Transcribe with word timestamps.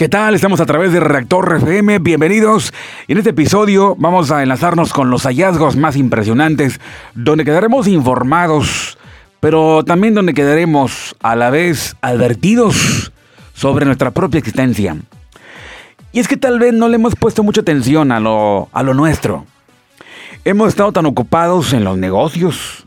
¿Qué 0.00 0.08
tal? 0.08 0.34
Estamos 0.34 0.62
a 0.62 0.64
través 0.64 0.94
de 0.94 1.00
Reactor 1.00 1.56
FM. 1.56 1.98
Bienvenidos. 1.98 2.72
En 3.06 3.18
este 3.18 3.28
episodio 3.30 3.96
vamos 3.98 4.30
a 4.30 4.42
enlazarnos 4.42 4.94
con 4.94 5.10
los 5.10 5.24
hallazgos 5.24 5.76
más 5.76 5.94
impresionantes, 5.94 6.80
donde 7.14 7.44
quedaremos 7.44 7.86
informados, 7.86 8.96
pero 9.40 9.84
también 9.84 10.14
donde 10.14 10.32
quedaremos 10.32 11.14
a 11.20 11.36
la 11.36 11.50
vez 11.50 11.96
advertidos 12.00 13.12
sobre 13.52 13.84
nuestra 13.84 14.10
propia 14.10 14.38
existencia. 14.38 14.96
Y 16.12 16.20
es 16.20 16.28
que 16.28 16.38
tal 16.38 16.58
vez 16.58 16.72
no 16.72 16.88
le 16.88 16.94
hemos 16.94 17.14
puesto 17.14 17.42
mucha 17.42 17.60
atención 17.60 18.10
a 18.10 18.20
lo, 18.20 18.70
a 18.72 18.82
lo 18.82 18.94
nuestro. 18.94 19.44
Hemos 20.46 20.70
estado 20.70 20.92
tan 20.92 21.04
ocupados 21.04 21.74
en 21.74 21.84
los 21.84 21.98
negocios, 21.98 22.86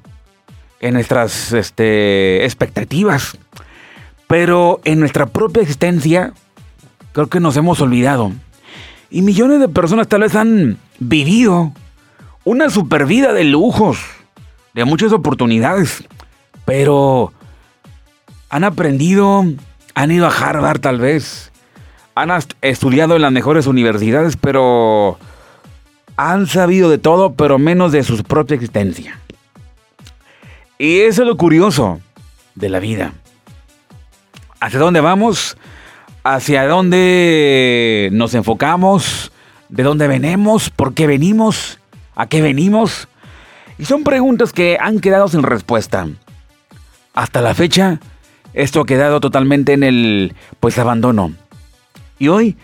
en 0.79 0.95
nuestras 0.95 1.53
este, 1.53 2.43
expectativas, 2.43 3.37
pero 4.25 4.81
en 4.83 4.99
nuestra 4.99 5.27
propia 5.27 5.61
existencia 5.61 6.33
creo 7.13 7.27
que 7.27 7.39
nos 7.39 7.55
hemos 7.55 7.79
olvidado. 7.79 8.31
Y 9.09 9.21
millones 9.21 9.59
de 9.59 9.69
personas 9.69 10.07
tal 10.07 10.21
vez 10.21 10.35
han 10.35 10.77
vivido 10.99 11.71
una 12.43 12.69
super 12.69 13.05
vida 13.05 13.31
de 13.31 13.45
lujos, 13.45 13.99
de 14.73 14.85
muchas 14.85 15.13
oportunidades, 15.13 16.03
pero 16.65 17.31
han 18.49 18.63
aprendido, 18.63 19.45
han 19.95 20.11
ido 20.11 20.27
a 20.27 20.31
Harvard 20.31 20.81
tal 20.81 20.99
vez, 20.99 21.51
han 22.15 22.31
estudiado 22.61 23.15
en 23.15 23.21
las 23.21 23.31
mejores 23.31 23.67
universidades, 23.67 24.35
pero 24.35 25.17
han 26.17 26.47
sabido 26.47 26.89
de 26.89 26.97
todo, 26.97 27.33
pero 27.33 27.57
menos 27.59 27.91
de 27.91 28.03
su 28.03 28.21
propia 28.23 28.55
existencia. 28.55 29.19
Y 30.77 31.01
eso 31.01 31.21
es 31.21 31.27
lo 31.27 31.37
curioso 31.37 32.01
de 32.55 32.69
la 32.69 32.79
vida. 32.79 33.13
¿Hacia 34.59 34.79
dónde 34.79 35.01
vamos? 35.01 35.57
Hacia 36.23 36.65
dónde 36.67 38.09
nos 38.11 38.33
enfocamos, 38.33 39.31
de 39.69 39.83
dónde 39.83 40.07
venimos, 40.07 40.69
por 40.69 40.93
qué 40.93 41.07
venimos, 41.07 41.79
a 42.15 42.27
qué 42.27 42.41
venimos. 42.41 43.07
Y 43.77 43.85
son 43.85 44.03
preguntas 44.03 44.53
que 44.53 44.77
han 44.79 44.99
quedado 44.99 45.27
sin 45.27 45.43
respuesta. 45.43 46.07
Hasta 47.13 47.41
la 47.41 47.53
fecha, 47.53 47.99
esto 48.53 48.81
ha 48.81 48.85
quedado 48.85 49.19
totalmente 49.19 49.73
en 49.73 49.83
el 49.83 50.35
pues 50.59 50.77
abandono. 50.79 51.33
Y 52.19 52.29
hoy, 52.29 52.55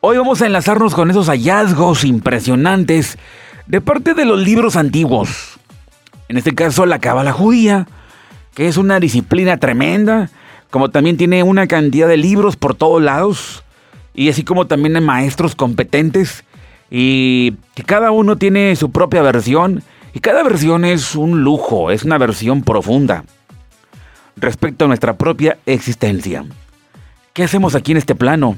hoy 0.00 0.16
vamos 0.16 0.40
a 0.42 0.46
enlazarnos 0.46 0.94
con 0.94 1.10
esos 1.10 1.28
hallazgos 1.28 2.04
impresionantes 2.04 3.18
de 3.66 3.80
parte 3.80 4.14
de 4.14 4.24
los 4.24 4.38
libros 4.40 4.76
antiguos. 4.76 5.58
En 6.28 6.38
este 6.38 6.54
caso, 6.54 6.86
la 6.86 7.00
Cábala 7.00 7.32
judía, 7.32 7.86
que 8.54 8.68
es 8.68 8.76
una 8.76 9.00
disciplina 9.00 9.56
tremenda 9.56 10.30
como 10.72 10.88
también 10.90 11.18
tiene 11.18 11.42
una 11.42 11.66
cantidad 11.66 12.08
de 12.08 12.16
libros 12.16 12.56
por 12.56 12.74
todos 12.74 13.02
lados, 13.02 13.62
y 14.14 14.30
así 14.30 14.42
como 14.42 14.66
también 14.66 14.96
hay 14.96 15.02
maestros 15.02 15.54
competentes, 15.54 16.44
y 16.90 17.52
que 17.74 17.82
cada 17.82 18.10
uno 18.10 18.38
tiene 18.38 18.74
su 18.74 18.90
propia 18.90 19.20
versión, 19.20 19.82
y 20.14 20.20
cada 20.20 20.42
versión 20.42 20.86
es 20.86 21.14
un 21.14 21.42
lujo, 21.42 21.90
es 21.90 22.04
una 22.04 22.16
versión 22.16 22.62
profunda 22.62 23.26
respecto 24.36 24.86
a 24.86 24.88
nuestra 24.88 25.18
propia 25.18 25.58
existencia. 25.66 26.46
¿Qué 27.34 27.44
hacemos 27.44 27.74
aquí 27.74 27.92
en 27.92 27.98
este 27.98 28.14
plano? 28.14 28.56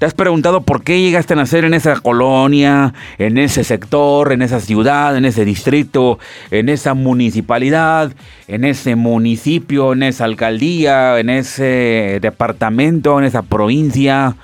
¿Te 0.00 0.06
has 0.06 0.14
preguntado 0.14 0.62
por 0.62 0.82
qué 0.82 0.98
llegaste 0.98 1.34
a 1.34 1.36
nacer 1.36 1.66
en 1.66 1.74
esa 1.74 1.94
colonia, 2.00 2.94
en 3.18 3.36
ese 3.36 3.64
sector, 3.64 4.32
en 4.32 4.40
esa 4.40 4.58
ciudad, 4.58 5.14
en 5.14 5.26
ese 5.26 5.44
distrito, 5.44 6.18
en 6.50 6.70
esa 6.70 6.94
municipalidad, 6.94 8.10
en 8.48 8.64
ese 8.64 8.96
municipio, 8.96 9.92
en 9.92 10.02
esa 10.02 10.24
alcaldía, 10.24 11.18
en 11.18 11.28
ese 11.28 12.18
departamento, 12.22 13.18
en 13.18 13.26
esa 13.26 13.42
provincia, 13.42 14.36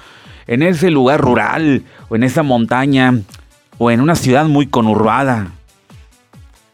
en 0.47 0.63
ese 0.63 0.91
lugar 0.91 1.23
rural 1.23 1.85
o 2.11 2.17
en 2.17 2.25
esa 2.25 2.43
montaña 2.43 3.19
o 3.79 3.91
en 3.91 4.03
una 4.03 4.15
ciudad 4.15 4.45
muy 4.45 4.67
conurbada? 4.67 5.53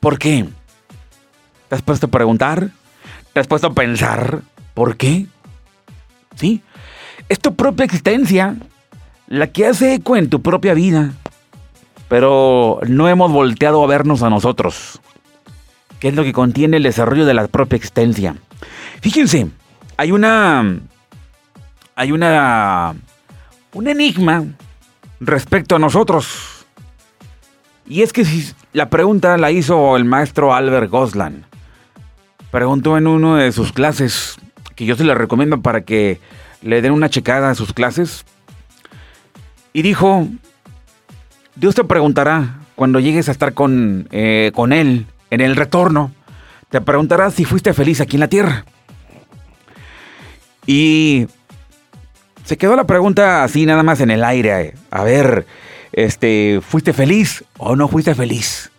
¿Por 0.01 0.19
qué? 0.19 0.47
¿Te 1.69 1.77
has 1.77 1.83
puesto 1.83 2.07
a 2.07 2.11
preguntar? 2.11 2.71
¿Te 3.33 3.39
has 3.39 3.47
puesto 3.47 3.69
a 3.69 3.75
pensar 3.75 4.41
por 4.75 4.97
qué? 4.97 5.27
¿Sí? 6.35 6.63
Es 7.29 7.39
tu 7.39 7.55
propia 7.55 7.85
existencia 7.85 8.57
la 9.33 9.47
que 9.47 9.67
hace 9.67 9.95
eco 9.95 10.15
en 10.19 10.29
tu 10.29 10.43
propia 10.43 10.75
vida, 10.75 11.15
pero 12.09 12.81
no 12.87 13.09
hemos 13.09 13.33
volteado 13.33 13.83
a 13.83 13.87
vernos 13.87 14.23
a 14.23 14.29
nosotros, 14.29 15.01
¿Qué 15.99 16.09
es 16.09 16.15
lo 16.15 16.23
que 16.23 16.35
contiene 16.35 16.77
el 16.77 16.83
desarrollo 16.83 17.25
de 17.25 17.33
la 17.33 17.47
propia 17.47 17.77
existencia. 17.77 18.35
Fíjense, 19.01 19.47
hay 19.97 20.11
una. 20.11 20.81
Hay 21.95 22.11
una. 22.11 22.95
Un 23.73 23.89
enigma 23.89 24.45
respecto 25.21 25.77
a 25.77 25.79
nosotros. 25.79 26.67
Y 27.87 28.03
es 28.03 28.13
que 28.13 28.25
si 28.25 28.53
la 28.73 28.91
pregunta 28.91 29.39
la 29.39 29.53
hizo 29.53 29.97
el 29.97 30.05
maestro 30.05 30.53
Albert 30.53 30.91
Goslan. 30.91 31.47
Preguntó 32.51 32.99
en 32.99 33.07
una 33.07 33.45
de 33.45 33.53
sus 33.53 33.73
clases, 33.73 34.37
que 34.75 34.85
yo 34.85 34.97
se 34.97 35.05
la 35.05 35.15
recomiendo 35.15 35.63
para 35.63 35.83
que 35.83 36.21
le 36.63 36.83
den 36.83 36.93
una 36.93 37.09
checada 37.09 37.49
a 37.49 37.55
sus 37.55 37.73
clases, 37.73 38.27
y 39.73 39.83
dijo, 39.83 40.29
Dios 41.57 41.75
te 41.75 41.85
preguntará 41.85 42.59
cuando 42.75 43.01
llegues 43.01 43.29
a 43.29 43.33
estar 43.33 43.55
con, 43.55 44.09
eh, 44.11 44.53
con 44.55 44.73
Él 44.73 45.07
en 45.31 45.41
el 45.41 45.57
retorno, 45.57 46.13
te 46.71 46.81
preguntará 46.81 47.31
si 47.31 47.45
fuiste 47.45 47.75
feliz 47.75 48.01
aquí 48.01 48.17
en 48.17 48.21
la 48.21 48.29
tierra. 48.29 48.65
Y 50.67 51.27
se 52.45 52.57
quedó 52.57 52.77
la 52.77 52.87
pregunta 52.87 53.45
así 53.45 53.67
nada 53.67 53.83
más 53.83 54.01
en 54.01 54.11
el 54.11 54.25
aire. 54.25 54.75
A 54.91 55.05
ver, 55.05 55.47
este, 55.93 56.61
¿fuiste 56.63 56.93
feliz 56.93 57.45
o 57.59 57.77
no 57.77 57.89
fuiste 57.89 58.15
feliz? 58.15 58.71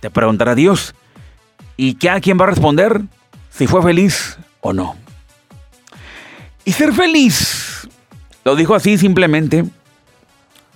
Te 0.00 0.10
preguntará 0.10 0.54
Dios. 0.54 0.94
¿Y 1.76 2.06
a 2.08 2.20
quién 2.20 2.38
va 2.40 2.44
a 2.44 2.48
responder? 2.48 3.02
Si 3.50 3.66
fue 3.66 3.82
feliz 3.82 4.38
o 4.60 4.72
no. 4.72 4.96
Y 6.64 6.72
ser 6.72 6.92
feliz, 6.92 7.88
lo 8.44 8.54
dijo 8.54 8.74
así 8.74 8.98
simplemente, 8.98 9.64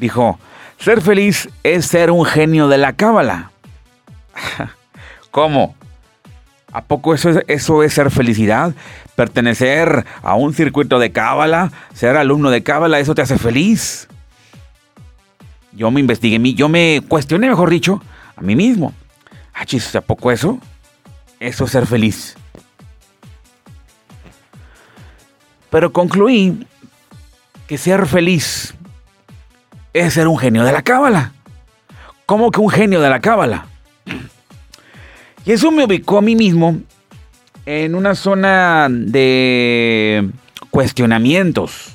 Dijo, 0.02 0.36
ser 0.80 1.00
feliz 1.00 1.48
es 1.62 1.86
ser 1.86 2.10
un 2.10 2.24
genio 2.24 2.66
de 2.66 2.76
la 2.76 2.94
cábala. 2.94 3.52
¿Cómo? 5.30 5.76
¿A 6.72 6.82
poco 6.82 7.14
eso 7.14 7.30
es, 7.30 7.44
eso 7.46 7.84
es 7.84 7.94
ser 7.94 8.10
felicidad? 8.10 8.74
¿Pertenecer 9.14 10.04
a 10.24 10.34
un 10.34 10.54
circuito 10.54 10.98
de 10.98 11.12
cábala? 11.12 11.70
¿Ser 11.94 12.16
alumno 12.16 12.50
de 12.50 12.64
cábala? 12.64 12.98
¿Eso 12.98 13.14
te 13.14 13.22
hace 13.22 13.38
feliz? 13.38 14.08
Yo 15.70 15.92
me 15.92 16.00
investigué, 16.00 16.52
yo 16.52 16.68
me 16.68 17.00
cuestioné, 17.06 17.48
mejor 17.48 17.70
dicho, 17.70 18.02
a 18.34 18.40
mí 18.40 18.56
mismo. 18.56 18.92
Ah, 19.54 19.64
¿a 19.96 20.00
poco 20.00 20.32
eso? 20.32 20.58
Eso 21.38 21.64
es 21.64 21.70
ser 21.70 21.86
feliz. 21.86 22.34
Pero 25.70 25.92
concluí 25.92 26.66
que 27.68 27.78
ser 27.78 28.04
feliz 28.06 28.74
es 29.92 30.14
ser 30.14 30.28
un 30.28 30.38
genio 30.38 30.64
de 30.64 30.72
la 30.72 30.82
cábala. 30.82 31.32
¿Cómo 32.26 32.50
que 32.50 32.60
un 32.60 32.70
genio 32.70 33.00
de 33.00 33.10
la 33.10 33.20
cábala? 33.20 33.66
Y 35.44 35.52
eso 35.52 35.70
me 35.70 35.84
ubicó 35.84 36.18
a 36.18 36.22
mí 36.22 36.36
mismo 36.36 36.78
en 37.66 37.94
una 37.94 38.14
zona 38.14 38.88
de 38.90 40.30
cuestionamientos. 40.70 41.94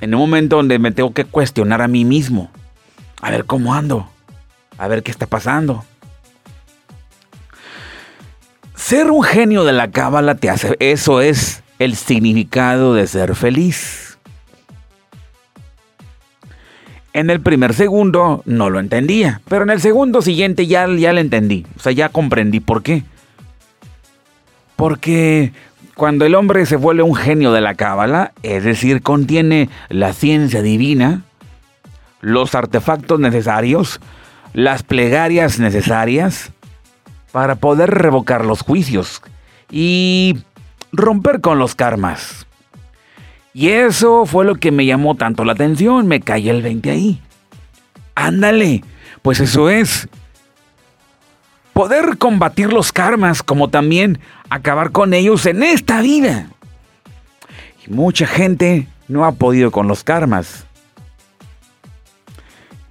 En 0.00 0.14
un 0.14 0.20
momento 0.20 0.56
donde 0.56 0.78
me 0.78 0.92
tengo 0.92 1.12
que 1.12 1.24
cuestionar 1.24 1.82
a 1.82 1.88
mí 1.88 2.04
mismo. 2.04 2.50
A 3.20 3.30
ver 3.30 3.44
cómo 3.44 3.74
ando. 3.74 4.08
A 4.78 4.88
ver 4.88 5.02
qué 5.02 5.10
está 5.10 5.26
pasando. 5.26 5.84
Ser 8.74 9.10
un 9.10 9.22
genio 9.22 9.64
de 9.64 9.72
la 9.72 9.90
cábala 9.90 10.34
te 10.34 10.50
hace. 10.50 10.76
Eso 10.80 11.20
es 11.20 11.62
el 11.78 11.94
significado 11.94 12.94
de 12.94 13.06
ser 13.06 13.34
feliz. 13.36 14.11
En 17.14 17.28
el 17.28 17.40
primer 17.40 17.74
segundo 17.74 18.42
no 18.46 18.70
lo 18.70 18.80
entendía, 18.80 19.42
pero 19.48 19.64
en 19.64 19.70
el 19.70 19.80
segundo 19.80 20.22
siguiente 20.22 20.66
ya, 20.66 20.86
ya 20.88 21.12
lo 21.12 21.20
entendí, 21.20 21.66
o 21.76 21.80
sea, 21.80 21.92
ya 21.92 22.08
comprendí 22.08 22.60
por 22.60 22.82
qué. 22.82 23.02
Porque 24.76 25.52
cuando 25.94 26.24
el 26.24 26.34
hombre 26.34 26.64
se 26.64 26.76
vuelve 26.76 27.02
un 27.02 27.14
genio 27.14 27.52
de 27.52 27.60
la 27.60 27.74
cábala, 27.74 28.32
es 28.42 28.64
decir, 28.64 29.02
contiene 29.02 29.68
la 29.90 30.14
ciencia 30.14 30.62
divina, 30.62 31.22
los 32.20 32.54
artefactos 32.54 33.20
necesarios, 33.20 34.00
las 34.54 34.82
plegarias 34.82 35.58
necesarias 35.58 36.52
para 37.30 37.56
poder 37.56 37.90
revocar 37.90 38.44
los 38.44 38.62
juicios 38.62 39.22
y 39.70 40.38
romper 40.92 41.40
con 41.40 41.58
los 41.58 41.74
karmas. 41.74 42.46
Y 43.54 43.68
eso 43.68 44.24
fue 44.24 44.44
lo 44.44 44.54
que 44.54 44.70
me 44.70 44.86
llamó 44.86 45.14
tanto 45.14 45.44
la 45.44 45.52
atención, 45.52 46.06
me 46.06 46.20
caí 46.20 46.48
el 46.48 46.62
20 46.62 46.90
ahí. 46.90 47.20
Ándale, 48.14 48.82
pues 49.20 49.40
eso 49.40 49.68
es. 49.68 50.08
Poder 51.72 52.18
combatir 52.18 52.72
los 52.72 52.92
karmas 52.92 53.42
como 53.42 53.68
también 53.68 54.18
acabar 54.50 54.90
con 54.90 55.14
ellos 55.14 55.46
en 55.46 55.62
esta 55.62 56.00
vida. 56.00 56.48
Y 57.86 57.90
mucha 57.90 58.26
gente 58.26 58.86
no 59.08 59.24
ha 59.24 59.32
podido 59.32 59.70
con 59.70 59.88
los 59.88 60.04
karmas. 60.04 60.66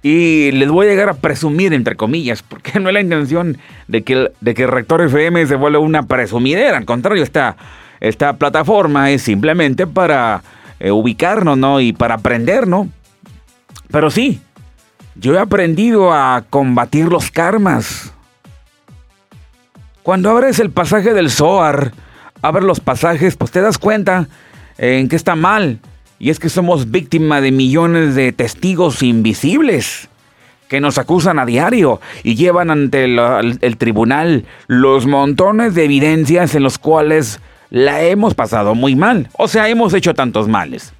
Y 0.02 0.50
les 0.52 0.68
voy 0.68 0.86
a 0.86 0.90
llegar 0.90 1.08
a 1.08 1.14
presumir, 1.14 1.72
entre 1.72 1.94
comillas, 1.94 2.42
porque 2.42 2.80
no 2.80 2.88
es 2.88 2.92
la 2.92 3.00
intención 3.00 3.58
de 3.86 4.02
que, 4.02 4.32
de 4.40 4.54
que 4.54 4.66
Rector 4.66 5.02
FM 5.02 5.46
se 5.46 5.54
vuelva 5.54 5.78
una 5.78 6.04
presumidera. 6.04 6.76
Al 6.76 6.84
contrario, 6.84 7.22
esta, 7.22 7.56
esta 8.02 8.32
plataforma 8.32 9.12
es 9.12 9.22
simplemente 9.22 9.86
para 9.86 10.42
eh, 10.80 10.90
ubicarnos, 10.90 11.56
¿no? 11.56 11.80
Y 11.80 11.92
para 11.92 12.14
aprender, 12.14 12.66
¿no? 12.66 12.88
Pero 13.92 14.10
sí, 14.10 14.40
yo 15.14 15.34
he 15.34 15.38
aprendido 15.38 16.12
a 16.12 16.44
combatir 16.50 17.06
los 17.06 17.30
karmas. 17.30 18.12
Cuando 20.02 20.30
abres 20.30 20.58
el 20.58 20.70
pasaje 20.70 21.14
del 21.14 21.30
Zohar, 21.30 21.92
abres 22.42 22.64
los 22.64 22.80
pasajes, 22.80 23.36
pues 23.36 23.52
te 23.52 23.60
das 23.60 23.78
cuenta 23.78 24.26
en 24.78 25.08
que 25.08 25.14
está 25.14 25.36
mal. 25.36 25.78
Y 26.18 26.30
es 26.30 26.40
que 26.40 26.48
somos 26.48 26.90
víctima 26.90 27.40
de 27.40 27.52
millones 27.52 28.16
de 28.16 28.32
testigos 28.32 29.04
invisibles 29.04 30.08
que 30.66 30.80
nos 30.80 30.98
acusan 30.98 31.38
a 31.38 31.46
diario 31.46 32.00
y 32.24 32.34
llevan 32.34 32.70
ante 32.70 33.04
el, 33.04 33.76
tribunal 33.78 34.44
los 34.66 35.06
montones 35.06 35.76
de 35.76 35.84
evidencias 35.84 36.56
en 36.56 36.64
los 36.64 36.78
cuales 36.78 37.38
la 37.72 38.02
hemos 38.02 38.34
pasado 38.34 38.74
muy 38.74 38.94
mal. 38.94 39.30
O 39.38 39.48
sea, 39.48 39.70
hemos 39.70 39.94
hecho 39.94 40.12
tantos 40.12 40.46
males. 40.46 40.92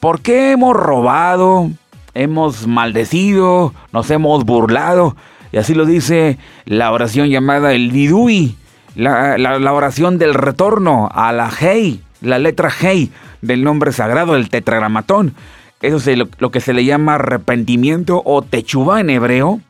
¿Por 0.00 0.22
qué 0.22 0.52
hemos 0.52 0.74
robado? 0.74 1.70
Hemos 2.14 2.66
maldecido, 2.66 3.74
nos 3.92 4.10
hemos 4.10 4.46
burlado. 4.46 5.16
Y 5.52 5.58
así 5.58 5.74
lo 5.74 5.84
dice 5.84 6.38
la 6.64 6.92
oración 6.92 7.28
llamada 7.28 7.74
el 7.74 7.90
Vidui, 7.90 8.56
la, 8.94 9.72
oración 9.74 10.16
del 10.16 10.32
retorno 10.32 11.10
a 11.12 11.30
la 11.32 11.50
Hei, 11.50 12.00
la 12.22 12.38
letra 12.38 12.70
Hei 12.70 13.10
del 13.42 13.62
nombre 13.62 13.92
sagrado 13.92 14.32
del 14.32 14.48
tetragramatón. 14.48 15.34
Eso 15.82 16.10
es 16.10 16.18
lo, 16.38 16.50
que 16.50 16.62
se 16.62 16.72
le 16.72 16.86
llama 16.86 17.16
arrepentimiento 17.16 18.22
o 18.24 18.40
techuba 18.40 19.00
en 19.00 19.10
hebreo. 19.10 19.60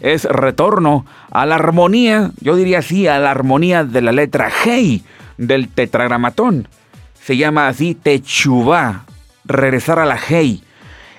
Es 0.00 0.22
retorno 0.22 1.04
a 1.32 1.46
la 1.46 1.56
armonía, 1.56 2.30
yo 2.40 2.54
diría 2.54 2.78
así, 2.78 3.08
a 3.08 3.18
la 3.18 3.32
armonía 3.32 3.82
de 3.82 4.02
la 4.02 4.12
letra 4.12 4.52
Hei 4.64 5.02
del 5.38 5.68
tetragramatón. 5.68 6.68
Se 7.22 7.36
llama 7.36 7.68
así 7.68 7.94
techuba, 7.94 9.04
regresar 9.44 9.98
a 9.98 10.04
la 10.04 10.18
Hei. 10.18 10.62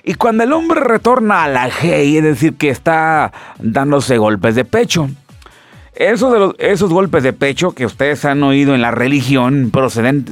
Y 0.04 0.14
cuando 0.14 0.44
el 0.44 0.52
hombre 0.52 0.80
retorna 0.80 1.44
a 1.44 1.48
la 1.48 1.68
Hei, 1.68 2.18
es 2.18 2.22
decir, 2.22 2.54
que 2.54 2.70
está 2.70 3.32
dándose 3.58 4.18
golpes 4.18 4.54
de 4.54 4.64
pecho. 4.64 5.08
Eso 5.94 6.54
de 6.54 6.72
esos 6.72 6.90
golpes 6.90 7.22
de 7.22 7.32
pecho 7.32 7.72
que 7.72 7.84
ustedes 7.84 8.24
han 8.24 8.42
oído 8.42 8.74
en 8.74 8.80
la 8.80 8.90
religión 8.90 9.70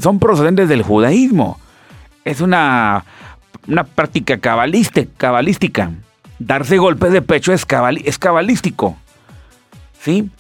son 0.00 0.18
procedentes 0.18 0.68
del 0.68 0.82
judaísmo. 0.82 1.60
Es 2.24 2.40
una, 2.40 3.04
práctica 3.94 4.38
cabalística. 4.38 5.90
Darse 6.38 6.78
golpes 6.78 7.12
de 7.12 7.22
pecho 7.22 7.52
es, 7.52 7.66
es 8.04 8.18
cabalístico. 8.18 8.96
¿Sí? 10.00 10.30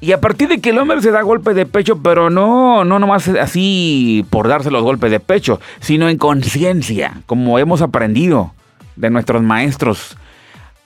Y 0.00 0.12
a 0.12 0.20
partir 0.20 0.48
de 0.48 0.60
que 0.60 0.70
el 0.70 0.78
hombre 0.78 1.00
se 1.00 1.10
da 1.10 1.22
golpes 1.22 1.56
de 1.56 1.64
pecho, 1.64 2.02
pero 2.02 2.28
no, 2.28 2.84
no 2.84 2.98
nomás 2.98 3.28
así 3.28 4.26
por 4.28 4.46
darse 4.46 4.70
los 4.70 4.82
golpes 4.82 5.10
de 5.10 5.20
pecho, 5.20 5.58
sino 5.80 6.08
en 6.08 6.18
conciencia, 6.18 7.22
como 7.24 7.58
hemos 7.58 7.80
aprendido 7.80 8.52
de 8.96 9.08
nuestros 9.08 9.42
maestros. 9.42 10.16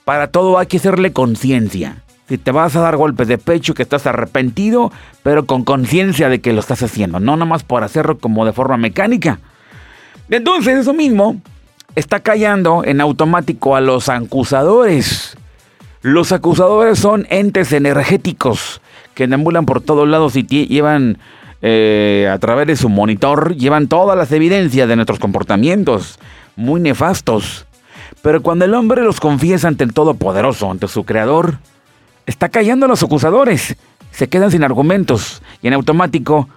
Para 0.05 0.27
todo 0.27 0.57
hay 0.57 0.67
que 0.67 0.77
hacerle 0.77 1.11
conciencia. 1.11 2.03
Si 2.29 2.37
te 2.37 2.51
vas 2.51 2.77
a 2.77 2.81
dar 2.81 2.95
golpes 2.95 3.27
de 3.27 3.37
pecho, 3.37 3.73
que 3.73 3.83
estás 3.83 4.07
arrepentido, 4.07 4.93
pero 5.23 5.45
con 5.45 5.65
conciencia 5.65 6.29
de 6.29 6.39
que 6.39 6.53
lo 6.53 6.61
estás 6.61 6.81
haciendo, 6.81 7.19
no 7.19 7.35
nomás 7.35 7.63
por 7.63 7.83
hacerlo 7.83 8.17
como 8.17 8.45
de 8.45 8.53
forma 8.53 8.77
mecánica. 8.77 9.39
Entonces, 10.29 10.77
eso 10.79 10.93
mismo 10.93 11.41
está 11.95 12.21
callando 12.21 12.83
en 12.85 13.01
automático 13.01 13.75
a 13.75 13.81
los 13.81 14.07
acusadores. 14.07 15.35
Los 16.01 16.31
acusadores 16.31 16.99
son 16.99 17.27
entes 17.29 17.73
energéticos 17.73 18.81
que 19.21 19.27
deambulan 19.27 19.67
por 19.67 19.81
todos 19.81 20.07
lados 20.07 20.35
y 20.35 20.47
llevan 20.47 21.19
eh, 21.61 22.27
a 22.33 22.39
través 22.39 22.65
de 22.65 22.75
su 22.75 22.89
monitor, 22.89 23.55
llevan 23.55 23.87
todas 23.87 24.17
las 24.17 24.31
evidencias 24.31 24.89
de 24.89 24.95
nuestros 24.95 25.19
comportamientos 25.19 26.17
muy 26.55 26.81
nefastos. 26.81 27.67
Pero 28.23 28.41
cuando 28.41 28.65
el 28.65 28.73
hombre 28.73 29.03
los 29.03 29.19
confiesa 29.19 29.67
ante 29.67 29.83
el 29.83 29.93
Todopoderoso, 29.93 30.71
ante 30.71 30.87
su 30.87 31.03
Creador, 31.03 31.59
está 32.25 32.49
callando 32.49 32.87
a 32.87 32.89
los 32.89 33.03
acusadores, 33.03 33.75
se 34.09 34.27
quedan 34.27 34.49
sin 34.49 34.63
argumentos 34.63 35.43
y 35.61 35.67
en 35.67 35.73
automático 35.73 36.49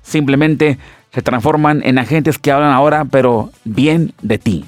simplemente 0.00 0.78
se 1.12 1.20
transforman 1.20 1.82
en 1.84 1.98
agentes 1.98 2.38
que 2.38 2.50
hablan 2.50 2.72
ahora, 2.72 3.04
pero 3.04 3.50
bien 3.64 4.14
de 4.22 4.38
ti. 4.38 4.64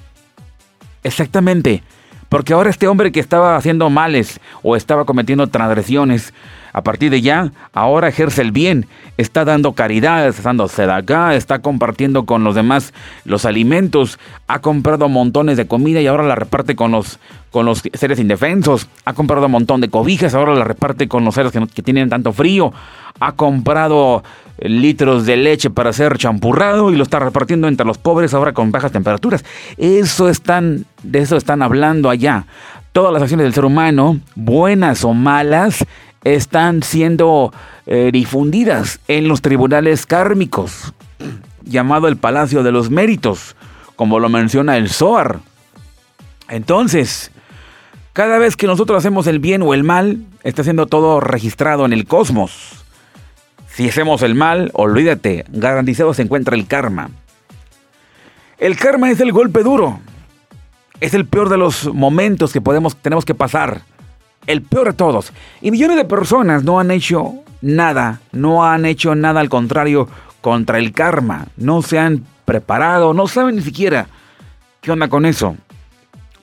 Exactamente, 1.02 1.82
porque 2.32 2.55
ahora 2.55 2.70
este 2.70 2.88
hombre 2.88 3.12
que 3.12 3.20
estaba 3.20 3.56
haciendo 3.56 3.90
males 3.90 4.40
o 4.62 4.75
estaba 4.75 5.05
cometiendo 5.05 5.49
transgresiones, 5.49 6.32
a 6.73 6.82
partir 6.82 7.11
de 7.11 7.20
ya, 7.20 7.52
ahora 7.75 8.08
ejerce 8.08 8.40
el 8.40 8.52
bien, 8.52 8.87
está 9.19 9.44
dando 9.44 9.75
caridad, 9.75 10.26
está 10.26 10.43
dando 10.43 10.67
acá, 10.90 11.34
está 11.34 11.58
compartiendo 11.58 12.25
con 12.25 12.43
los 12.43 12.55
demás 12.55 12.94
los 13.26 13.44
alimentos, 13.44 14.19
ha 14.46 14.61
comprado 14.61 15.11
montones 15.11 15.58
de 15.58 15.67
comida 15.67 16.00
y 16.00 16.06
ahora 16.06 16.23
la 16.23 16.34
reparte 16.34 16.75
con 16.75 16.93
los, 16.93 17.19
con 17.50 17.67
los 17.67 17.82
seres 17.93 18.19
indefensos, 18.19 18.88
ha 19.05 19.12
comprado 19.12 19.44
un 19.44 19.52
montón 19.52 19.82
de 19.82 19.90
cobijas, 19.90 20.35
ahora 20.35 20.55
la 20.55 20.64
reparte 20.64 21.08
con 21.08 21.26
los 21.26 21.35
seres 21.35 21.52
que 21.52 21.82
tienen 21.82 22.08
tanto 22.08 22.32
frío, 22.32 22.73
ha 23.20 23.32
comprado 23.32 24.23
litros 24.59 25.26
de 25.26 25.37
leche 25.37 25.70
para 25.70 25.93
ser 25.93 26.19
champurrado 26.19 26.91
y 26.91 26.97
lo 26.97 27.03
está 27.03 27.19
repartiendo 27.19 27.69
entre 27.69 27.87
los 27.87 27.99
pobres 27.99 28.35
ahora 28.35 28.53
con 28.53 28.70
bajas 28.70 28.93
temperaturas. 28.93 29.44
Eso 29.76 30.29
están, 30.29 30.85
de 31.03 31.20
eso 31.20 31.37
están 31.37 31.62
hablando 31.62 32.11
allá. 32.11 32.47
Todas 32.93 33.12
las 33.12 33.23
acciones 33.23 33.44
del 33.44 33.55
ser 33.55 33.64
humano, 33.64 34.20
buenas 34.35 35.05
o 35.05 35.14
malas, 35.14 35.85
están 36.25 36.82
siendo 36.82 37.53
eh, 37.87 38.11
difundidas 38.12 39.00
en 39.09 39.29
los 39.29 39.43
tribunales 39.43 40.06
kármicos, 40.06 40.93
llamado 41.64 42.06
el 42.09 42.17
Palacio 42.17 42.62
de 42.62 42.73
los 42.73 42.91
Méritos, 42.91 43.56
como 43.97 44.20
lo 44.20 44.29
menciona 44.29 44.76
el 44.76 44.88
Zohar. 44.91 45.41
Entonces, 46.49 47.31
cada 48.12 48.38
vez 48.38 48.56
que 48.56 48.67
nosotros 48.67 48.99
hacemos 48.99 49.26
el 49.26 49.38
bien 49.38 49.62
o 49.62 49.75
el 49.75 49.85
mal, 49.85 50.19
está 50.44 50.62
siendo 50.62 50.87
todo 50.87 51.19
registrado 51.19 51.87
en 51.87 51.93
el 51.93 52.06
cosmos. 52.06 52.81
Si 53.74 53.88
hacemos 53.88 54.20
el 54.22 54.34
mal, 54.34 54.70
olvídate, 54.74 55.46
garantizado 55.48 56.12
se 56.12 56.20
encuentra 56.20 56.54
el 56.54 56.66
karma. 56.66 57.08
El 58.58 58.76
karma 58.76 59.10
es 59.10 59.19
el 59.20 59.32
golpe 59.32 59.62
duro. 59.62 59.98
Es 61.00 61.14
el 61.14 61.25
peor 61.25 61.49
de 61.49 61.56
los 61.56 61.92
momentos 61.92 62.52
que 62.52 62.61
podemos, 62.61 62.97
tenemos 62.97 63.25
que 63.25 63.35
pasar 63.35 63.80
el 64.47 64.61
peor 64.61 64.88
de 64.88 64.92
todos. 64.92 65.32
Y 65.62 65.70
millones 65.70 65.97
de 65.97 66.04
personas 66.04 66.64
no 66.64 66.80
han 66.80 66.90
hecho 66.90 67.32
nada, 67.62 68.20
no 68.32 68.62
han 68.64 68.85
hecho 68.85 69.14
nada 69.14 69.40
al 69.40 69.49
contrario 69.49 70.06
contra 70.42 70.78
el 70.78 70.92
karma. 70.92 71.47
No 71.56 71.80
se 71.80 71.99
han 71.99 72.26
preparado, 72.44 73.14
no 73.14 73.26
saben 73.26 73.56
ni 73.56 73.62
siquiera 73.62 74.06
qué 74.82 74.92
onda 74.92 75.08
con 75.08 75.25
eso. 75.25 75.56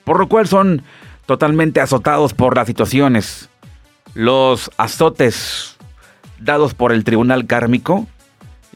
Por 0.02 0.18
lo 0.18 0.28
cual 0.28 0.48
son 0.48 0.82
totalmente 1.26 1.80
azotados 1.80 2.34
por 2.34 2.56
las 2.56 2.66
situaciones. 2.66 3.48
Los 4.14 4.68
azotes 4.76 5.76
dados 6.40 6.74
por 6.74 6.92
el 6.92 7.04
tribunal 7.04 7.46
kármico 7.46 8.06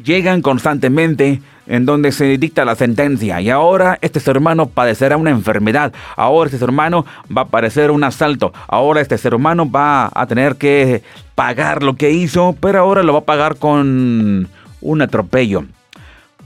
llegan 0.03 0.43
constantemente 0.43 1.41
en 1.67 1.87
donde 1.87 2.13
se 2.13 2.37
dicta 2.39 2.65
la 2.65 2.75
sentencia. 2.75 3.41
Y 3.41 3.51
ahora 3.51 3.99
este 4.03 4.21
ser 4.21 4.37
humano 4.37 4.67
padecerá 4.67 5.17
una 5.17 5.31
enfermedad, 5.31 5.93
ahora 6.17 6.49
este 6.49 6.59
ser 6.59 6.71
humano 6.71 7.07
va 7.35 7.43
a 7.43 7.49
padecer 7.49 7.91
un 7.91 8.05
asalto, 8.05 8.53
ahora 8.69 9.01
este 9.01 9.19
ser 9.19 9.35
humano 9.35 9.71
va 9.71 10.11
a 10.15 10.27
tener 10.27 10.57
que 10.57 11.03
pagar 11.35 11.83
lo 11.83 11.97
que 11.97 12.11
hizo, 12.11 12.57
pero 12.61 12.81
ahora 12.81 13.03
lo 13.03 13.13
va 13.13 13.21
a 13.21 13.25
pagar 13.25 13.57
con 13.57 14.49
un 14.81 15.03
atropello, 15.03 15.65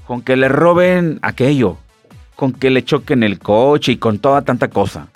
con 0.07 0.23
que 0.23 0.37
le 0.37 0.49
roben 0.49 1.19
aquello, 1.23 1.79
con 2.37 2.53
que 2.53 2.71
le 2.71 2.85
choquen 2.85 3.23
el 3.23 3.39
coche 3.39 3.93
y 3.93 3.97
con 3.97 4.19
toda 4.19 4.43
tanta 4.43 4.69
cosa. 4.69 5.09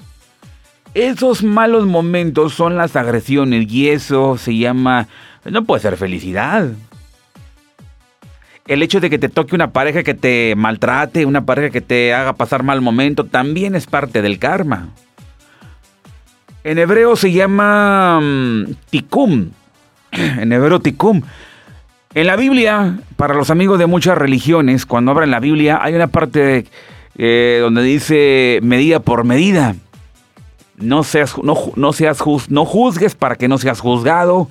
Esos 0.95 1.43
malos 1.43 1.87
momentos 1.87 2.53
son 2.53 2.77
las 2.77 2.97
agresiones 2.97 3.71
y 3.71 3.89
eso 3.89 4.37
se 4.37 4.57
llama... 4.57 5.09
No 5.45 5.65
puede 5.65 5.83
ser 5.83 5.97
felicidad 5.97 6.71
el 8.67 8.83
hecho 8.83 9.01
de 9.01 9.11
que 9.11 9.19
te 9.19 9.29
toque 9.29 9.55
una 9.55 9.73
pareja 9.73 10.03
que 10.03 10.15
te 10.15 10.55
maltrate, 10.57 11.27
una 11.27 11.45
pareja 11.45 11.71
que 11.71 11.81
te 11.81 12.15
haga 12.15 12.35
pasar 12.35 12.63
mal 12.63 12.81
momento, 12.81 13.25
también 13.25 13.75
es 13.75 13.87
parte 13.87 14.23
del 14.23 14.39
karma. 14.39 14.89
En 16.65 16.79
hebreo 16.79 17.17
se 17.17 17.33
llama 17.33 18.21
mm, 18.21 18.75
tikum. 18.91 19.51
En 20.13 20.53
hebreo 20.53 20.79
tikum. 20.81 21.23
En 22.15 22.27
la 22.27 22.37
Biblia, 22.37 22.99
para 23.17 23.35
los 23.35 23.51
amigos 23.51 23.79
de 23.79 23.87
muchas 23.87 24.19
religiones, 24.19 24.87
cuando 24.87 25.11
abren 25.11 25.31
la 25.31 25.41
Biblia, 25.41 25.81
hay 25.83 25.95
una 25.95 26.09
parte 26.09 26.67
eh, 27.17 27.59
donde 27.63 27.83
dice 27.83 28.61
medida 28.63 29.01
por 29.01 29.25
medida. 29.25 29.75
No, 30.77 31.05
seas, 31.05 31.37
no, 31.43 31.57
no, 31.77 31.93
seas 31.93 32.23
no 32.49 32.65
juzgues 32.65 33.15
para 33.15 33.37
que 33.37 33.49
no 33.49 33.57
seas 33.57 33.81
juzgado. 33.81 34.49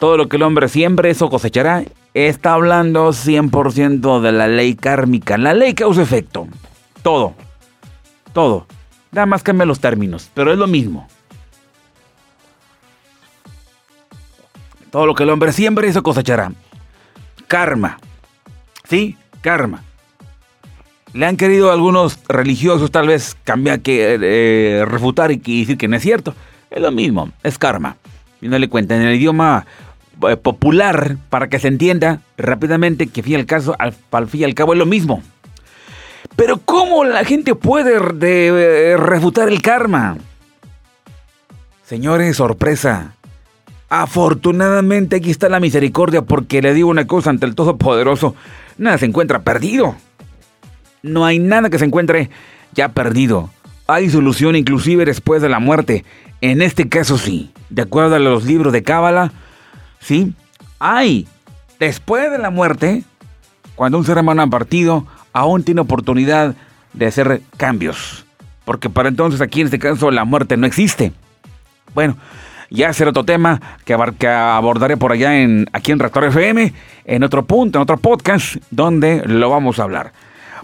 Todo 0.00 0.16
lo 0.16 0.30
que 0.30 0.38
el 0.38 0.42
hombre 0.44 0.70
siembre, 0.70 1.10
eso 1.10 1.28
cosechará. 1.28 1.84
está 2.14 2.54
hablando 2.54 3.10
100% 3.10 4.20
de 4.22 4.32
la 4.32 4.48
ley 4.48 4.74
kármica. 4.74 5.36
La 5.36 5.52
ley 5.52 5.74
causa-efecto. 5.74 6.48
Todo. 7.02 7.34
Todo. 8.32 8.66
Nada 9.12 9.26
más 9.26 9.42
cambia 9.42 9.66
los 9.66 9.78
términos, 9.78 10.30
pero 10.32 10.52
es 10.52 10.58
lo 10.58 10.66
mismo. 10.66 11.06
Todo 14.90 15.04
lo 15.04 15.14
que 15.14 15.24
el 15.24 15.30
hombre 15.30 15.52
siembra, 15.52 15.86
eso 15.86 16.02
cosechará. 16.02 16.50
Karma. 17.46 17.98
¿Sí? 18.88 19.18
Karma. 19.42 19.84
Le 21.12 21.26
han 21.26 21.36
querido 21.36 21.72
algunos 21.72 22.20
religiosos 22.26 22.90
tal 22.90 23.08
vez 23.08 23.36
cambiar, 23.44 23.80
que 23.80 24.18
eh, 24.18 24.84
refutar 24.86 25.30
y 25.30 25.36
decir 25.36 25.76
que 25.76 25.88
no 25.88 25.96
es 25.96 26.02
cierto. 26.02 26.34
Es 26.70 26.80
lo 26.80 26.90
mismo, 26.90 27.30
es 27.42 27.58
karma. 27.58 27.98
Y 28.40 28.48
no 28.48 28.58
le 28.58 28.70
cuenta 28.70 28.96
en 28.96 29.02
el 29.02 29.16
idioma 29.16 29.66
eh, 30.28 30.36
popular 30.36 31.16
para 31.28 31.48
que 31.48 31.58
se 31.58 31.68
entienda 31.68 32.20
rápidamente 32.36 33.06
que 33.06 33.22
fin 33.22 33.36
al 33.36 33.46
caso, 33.46 33.76
al, 33.78 34.28
fin 34.28 34.40
y 34.40 34.44
al 34.44 34.54
cabo 34.54 34.72
es 34.72 34.78
lo 34.78 34.86
mismo. 34.86 35.22
Pero 36.36 36.58
¿cómo 36.58 37.04
la 37.04 37.24
gente 37.24 37.54
puede 37.54 37.96
eh, 37.96 38.96
refutar 38.96 39.48
el 39.48 39.62
karma? 39.62 40.16
Señores, 41.84 42.36
sorpresa. 42.36 43.14
Afortunadamente 43.88 45.16
aquí 45.16 45.30
está 45.30 45.48
la 45.48 45.58
misericordia 45.58 46.22
porque 46.22 46.62
le 46.62 46.72
digo 46.72 46.88
una 46.88 47.08
cosa 47.08 47.30
ante 47.30 47.46
el 47.46 47.56
Todopoderoso. 47.56 48.36
Nada 48.78 48.96
se 48.98 49.06
encuentra 49.06 49.42
perdido. 49.42 49.96
No 51.02 51.26
hay 51.26 51.40
nada 51.40 51.70
que 51.70 51.78
se 51.78 51.86
encuentre 51.86 52.30
ya 52.72 52.90
perdido. 52.90 53.50
Hay 53.88 54.08
solución 54.08 54.54
inclusive 54.54 55.04
después 55.04 55.42
de 55.42 55.48
la 55.48 55.58
muerte. 55.58 56.04
En 56.40 56.62
este 56.62 56.88
caso 56.88 57.18
sí. 57.18 57.50
De 57.68 57.82
acuerdo 57.82 58.14
a 58.14 58.20
los 58.20 58.44
libros 58.44 58.72
de 58.72 58.84
Cábala, 58.84 59.32
sí. 60.00 60.34
Hay. 60.78 61.28
Después 61.78 62.30
de 62.30 62.38
la 62.38 62.50
muerte, 62.50 63.04
cuando 63.74 63.98
un 63.98 64.04
ser 64.04 64.18
humano 64.18 64.42
ha 64.42 64.46
partido, 64.48 65.06
aún 65.32 65.62
tiene 65.62 65.80
oportunidad 65.80 66.54
de 66.92 67.06
hacer 67.06 67.42
cambios. 67.56 68.26
Porque 68.64 68.90
para 68.90 69.08
entonces 69.08 69.40
aquí 69.40 69.60
en 69.60 69.66
este 69.66 69.78
caso 69.78 70.10
la 70.10 70.24
muerte 70.24 70.56
no 70.56 70.66
existe. 70.66 71.12
Bueno, 71.94 72.16
ya 72.70 72.92
será 72.92 73.10
otro 73.10 73.24
tema 73.24 73.60
que, 73.84 73.94
abordaré 73.94 74.96
por 74.96 75.12
allá 75.12 75.40
en, 75.40 75.66
aquí 75.72 75.92
en 75.92 75.98
Rector 75.98 76.24
FM, 76.24 76.72
en 77.04 77.22
otro 77.24 77.44
punto, 77.44 77.78
en 77.78 77.82
otro 77.82 77.96
podcast, 77.96 78.56
donde 78.70 79.22
lo 79.26 79.50
vamos 79.50 79.78
a 79.78 79.84
hablar. 79.84 80.12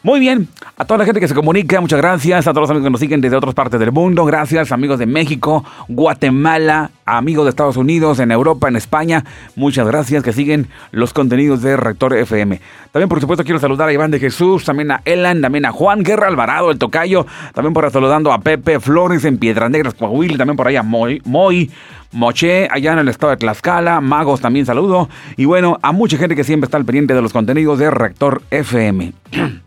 Muy 0.06 0.20
bien, 0.20 0.46
a 0.76 0.84
toda 0.84 0.98
la 0.98 1.04
gente 1.04 1.18
que 1.18 1.26
se 1.26 1.34
comunica, 1.34 1.80
muchas 1.80 2.00
gracias. 2.00 2.46
A 2.46 2.52
todos 2.52 2.62
los 2.62 2.70
amigos 2.70 2.86
que 2.86 2.90
nos 2.92 3.00
siguen 3.00 3.20
desde 3.20 3.34
otras 3.34 3.54
partes 3.54 3.80
del 3.80 3.90
mundo, 3.90 4.24
gracias. 4.24 4.70
Amigos 4.70 5.00
de 5.00 5.06
México, 5.06 5.64
Guatemala, 5.88 6.92
amigos 7.04 7.44
de 7.44 7.50
Estados 7.50 7.76
Unidos, 7.76 8.20
en 8.20 8.30
Europa, 8.30 8.68
en 8.68 8.76
España, 8.76 9.24
muchas 9.56 9.84
gracias 9.84 10.22
que 10.22 10.32
siguen 10.32 10.68
los 10.92 11.12
contenidos 11.12 11.60
de 11.60 11.76
Rector 11.76 12.14
FM. 12.14 12.60
También, 12.92 13.08
por 13.08 13.20
supuesto, 13.20 13.42
quiero 13.42 13.58
saludar 13.58 13.88
a 13.88 13.92
Iván 13.92 14.12
de 14.12 14.20
Jesús, 14.20 14.64
también 14.64 14.92
a 14.92 15.02
Elan, 15.04 15.40
también 15.40 15.66
a 15.66 15.72
Juan 15.72 16.04
Guerra 16.04 16.28
Alvarado, 16.28 16.70
el 16.70 16.78
tocayo. 16.78 17.26
También 17.52 17.74
por 17.74 17.90
saludando 17.90 18.32
a 18.32 18.38
Pepe 18.38 18.78
Flores 18.78 19.24
en 19.24 19.38
Piedras 19.38 19.72
Negras, 19.72 19.94
Coahuila. 19.94 20.38
También 20.38 20.56
por 20.56 20.68
allá 20.68 20.84
Moy, 20.84 21.20
Moy 21.24 21.68
Moche, 22.12 22.68
allá 22.70 22.92
en 22.92 23.00
el 23.00 23.08
estado 23.08 23.30
de 23.30 23.38
Tlaxcala, 23.38 24.00
Magos 24.00 24.40
también 24.40 24.66
saludo. 24.66 25.08
Y 25.36 25.46
bueno, 25.46 25.80
a 25.82 25.90
mucha 25.90 26.16
gente 26.16 26.36
que 26.36 26.44
siempre 26.44 26.66
está 26.66 26.76
al 26.76 26.84
pendiente 26.84 27.12
de 27.12 27.22
los 27.22 27.32
contenidos 27.32 27.80
de 27.80 27.90
Rector 27.90 28.42
FM. 28.52 29.12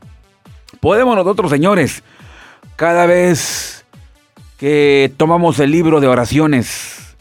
Podemos 0.79 1.15
nosotros, 1.15 1.51
señores, 1.51 2.03
cada 2.75 3.05
vez 3.05 3.86
que 4.57 5.12
tomamos 5.17 5.59
el 5.59 5.71
libro 5.71 6.00
de 6.00 6.07
oraciones, 6.07 7.15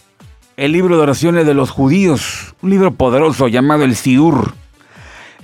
el 0.57 0.73
libro 0.73 0.97
de 0.97 1.03
oraciones 1.03 1.47
de 1.47 1.55
los 1.55 1.71
judíos, 1.71 2.55
un 2.63 2.71
libro 2.71 2.93
poderoso 2.93 3.49
llamado 3.49 3.85
el 3.85 3.97
Sidur. 3.97 4.55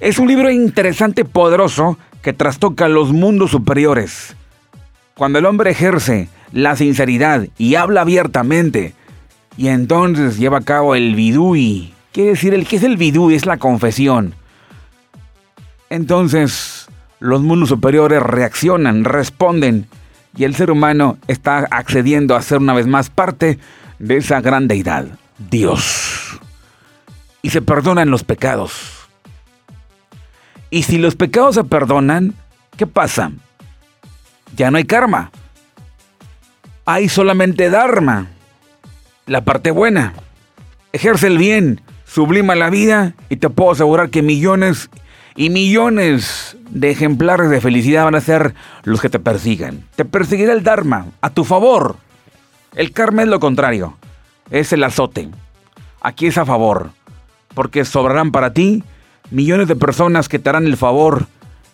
Es 0.01 0.19
un 0.19 0.29
libro 0.29 0.51
interesante, 0.51 1.25
poderoso, 1.25 1.99
que 2.23 2.33
trastoca 2.33 2.89
los 2.89 3.13
mundos 3.13 3.51
superiores. 3.51 4.37
Cuando 5.17 5.39
el 5.39 5.47
hombre 5.47 5.71
ejerce 5.71 6.29
la 6.53 6.77
sinceridad 6.77 7.47
y 7.59 7.75
habla 7.75 8.01
abiertamente, 8.01 8.95
y 9.57 9.69
entonces 9.69 10.39
lleva 10.39 10.59
a 10.59 10.65
cabo 10.65 10.95
el 10.95 11.15
vidui. 11.15 11.95
Quiere 12.13 12.31
decir, 12.31 12.55
el 12.55 12.67
que 12.67 12.77
es 12.77 12.83
el 12.83 12.97
vidui 12.97 13.35
es 13.35 13.47
la 13.47 13.59
confesión. 13.59 14.35
Entonces, 15.91 16.84
los 17.25 17.41
mundos 17.41 17.71
superiores 17.71 18.23
reaccionan, 18.23 19.03
responden, 19.03 19.87
y 20.37 20.45
el 20.45 20.55
ser 20.55 20.71
humano 20.71 21.17
está 21.27 21.67
accediendo 21.71 22.37
a 22.37 22.43
ser 22.43 22.59
una 22.59 22.75
vez 22.75 22.87
más 22.87 23.09
parte 23.09 23.59
de 23.99 24.19
esa 24.19 24.43
gran 24.43 24.69
deidad, 24.69 25.07
Dios. 25.39 26.39
Y 27.41 27.49
se 27.49 27.63
perdonan 27.63 28.11
los 28.11 28.25
pecados. 28.25 29.09
Y 30.69 30.83
si 30.83 30.99
los 30.99 31.17
pecados 31.17 31.55
se 31.55 31.65
perdonan, 31.65 32.35
¿qué 32.77 32.87
pasa? 32.87 33.33
Ya 34.55 34.71
no 34.71 34.77
hay 34.77 34.85
karma. 34.85 35.31
Hay 36.85 37.09
solamente 37.09 37.71
Dharma, 37.71 38.27
la 39.25 39.47
parte 39.47 39.71
buena. 39.71 40.13
Ejerce 40.93 41.29
el 41.29 41.39
bien, 41.39 41.81
sublima 42.05 42.55
la 42.55 42.69
vida 42.69 43.15
y 43.31 43.37
te 43.37 43.49
puedo 43.49 43.71
asegurar 43.71 44.11
que 44.11 44.21
millones 44.21 44.91
y 45.37 45.51
millones 45.51 46.57
de 46.71 46.91
ejemplares 46.91 47.51
de 47.51 47.61
felicidad 47.61 48.05
van 48.05 48.15
a 48.15 48.21
ser 48.21 48.55
los 48.85 49.01
que 49.01 49.09
te 49.09 49.19
persigan. 49.19 49.85
Te 49.97 50.05
perseguirá 50.05 50.53
el 50.53 50.63
Dharma 50.63 51.07
a 51.21 51.31
tu 51.31 51.45
favor. 51.45 51.97
El 52.75 52.93
karma 52.93 53.23
es 53.23 53.29
lo 53.29 53.41
contrario. 53.41 53.97
Es 54.51 54.73
el 54.73 54.85
azote. 54.85 55.29
Aquí 56.01 56.27
es 56.27 56.39
a 56.39 56.45
favor. 56.45 56.91
Porque 57.55 57.85
sobrarán 57.85 58.33
para 58.33 58.53
ti 58.53 58.85
millones 59.31 59.69
de 59.69 59.77
personas 59.77 60.29
que 60.29 60.39
te 60.39 60.49
harán 60.51 60.67
el 60.67 60.77
favor. 60.77 61.27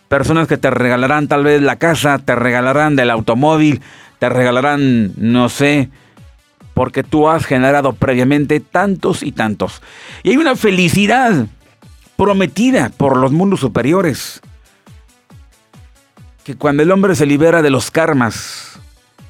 Personas 0.08 0.48
que 0.48 0.56
te 0.56 0.70
regalarán 0.70 1.28
tal 1.28 1.44
vez 1.44 1.62
la 1.62 1.76
casa, 1.76 2.18
te 2.18 2.34
regalarán 2.34 2.96
del 2.96 3.10
automóvil, 3.10 3.80
te 4.18 4.28
regalarán, 4.28 5.12
no 5.16 5.48
sé, 5.48 5.88
porque 6.74 7.04
tú 7.04 7.28
has 7.28 7.46
generado 7.46 7.92
previamente 7.92 8.58
tantos 8.58 9.22
y 9.22 9.30
tantos. 9.30 9.82
Y 10.24 10.30
hay 10.30 10.36
una 10.36 10.56
felicidad 10.56 11.46
prometida 12.20 12.90
por 12.94 13.16
los 13.16 13.32
mundos 13.32 13.60
superiores. 13.60 14.42
Que 16.44 16.54
cuando 16.54 16.82
el 16.82 16.90
hombre 16.90 17.14
se 17.14 17.24
libera 17.24 17.62
de 17.62 17.70
los 17.70 17.90
karmas, 17.90 18.78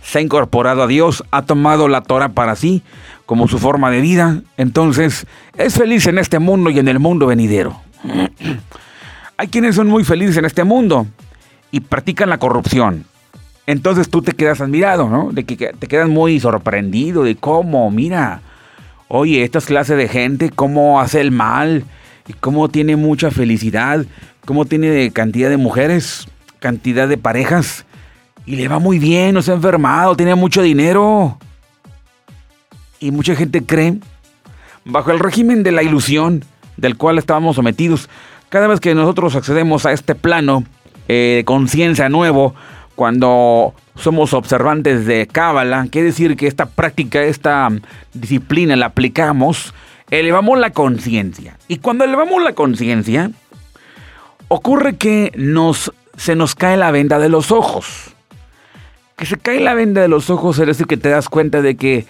se 0.02 0.18
ha 0.18 0.20
incorporado 0.20 0.82
a 0.82 0.88
Dios, 0.88 1.23
ha 1.30 1.42
tomado 1.42 1.87
la 1.87 2.00
Torah 2.00 2.30
para 2.30 2.56
sí 2.56 2.82
como 3.26 3.47
su 3.47 3.61
forma 3.61 3.92
de 3.92 4.00
vida, 4.00 4.42
entonces 4.56 5.25
es 5.56 5.75
feliz 5.75 6.09
en 6.09 6.18
este 6.18 6.40
mundo 6.40 6.68
y 6.68 6.80
en 6.80 6.88
el 6.88 6.99
mundo 6.99 7.28
venidero. 7.28 7.80
Hay 9.37 9.47
quienes 9.47 9.76
son 9.76 9.87
muy 9.87 10.02
felices 10.02 10.38
en 10.38 10.44
este 10.44 10.64
mundo 10.64 11.06
y 11.70 11.78
practican 11.78 12.28
la 12.28 12.38
corrupción. 12.38 13.04
Entonces 13.68 14.11
tú 14.11 14.20
te 14.20 14.32
quedas 14.32 14.61
admirado, 14.61 15.09
¿no? 15.09 15.30
De 15.30 15.44
que 15.44 15.54
te 15.54 15.87
quedas 15.87 16.09
muy 16.09 16.40
sorprendido 16.40 17.23
de 17.23 17.37
cómo, 17.37 17.88
mira, 17.92 18.40
oye, 19.06 19.44
esta 19.44 19.61
clase 19.61 19.94
de 19.94 20.09
gente, 20.09 20.50
cómo 20.50 21.00
hace 21.00 21.20
el 21.20 21.30
mal, 21.30 21.85
y 22.31 22.33
cómo 22.35 22.69
tiene 22.69 22.95
mucha 22.95 23.33
felicidad, 23.33 24.07
cómo 24.45 24.65
tiene 24.65 25.11
cantidad 25.11 25.51
de 25.51 25.57
mujeres, 25.57 26.29
cantidad 26.61 27.09
de 27.09 27.19
parejas, 27.19 27.85
y 28.47 28.55
le 28.55 28.69
va 28.69 28.79
muy 28.79 29.01
bien, 29.01 29.35
no 29.35 29.43
se 29.43 29.51
ha 29.51 29.55
enfermado, 29.55 30.15
tiene 30.15 30.37
mucho 30.37 30.63
dinero. 30.63 31.39
Y 33.01 33.11
mucha 33.11 33.35
gente 33.35 33.65
cree, 33.65 33.99
bajo 34.85 35.11
el 35.11 35.19
régimen 35.19 35.65
de 35.65 35.73
la 35.73 35.83
ilusión 35.83 36.45
del 36.77 36.97
cual 36.97 37.19
estábamos 37.19 37.57
sometidos, 37.57 38.09
cada 38.49 38.69
vez 38.69 38.79
que 38.79 38.95
nosotros 38.95 39.35
accedemos 39.35 39.85
a 39.85 39.93
este 39.93 40.15
plano 40.15 40.63
eh, 41.09 41.35
de 41.39 41.45
conciencia 41.45 42.09
nuevo, 42.09 42.55
cuando 42.95 43.75
somos 43.97 44.35
observantes 44.35 45.05
de 45.05 45.27
Cábala, 45.27 45.89
quiere 45.91 46.09
decir 46.09 46.37
que 46.37 46.47
esta 46.47 46.67
práctica, 46.67 47.23
esta 47.23 47.71
disciplina 48.15 48.77
la 48.77 48.87
aplicamos, 48.87 49.75
elevamos 50.11 50.59
la 50.59 50.71
conciencia. 50.71 51.57
Y 51.69 51.79
cuando 51.79 52.05
elevamos 52.05 52.43
la 52.43 52.52
conciencia, 52.52 53.31
ocurre 54.49 54.97
que 54.97 55.33
nos, 55.37 55.93
se 56.17 56.35
nos 56.35 56.55
cae 56.55 56.76
la 56.76 56.90
venda 56.90 57.19
de 57.19 57.29
los 57.29 57.52
ojos. 57.52 58.11
Que 59.17 59.26
se 59.26 59.37
cae 59.38 59.61
la 59.61 59.75
venda 59.75 60.00
de 60.00 60.09
los 60.09 60.31
ojos 60.31 60.59
es 60.59 60.67
decir 60.67 60.87
que 60.87 60.97
te 60.97 61.09
das 61.09 61.29
cuenta 61.29 61.62
de 61.62 61.76
que 61.76 62.07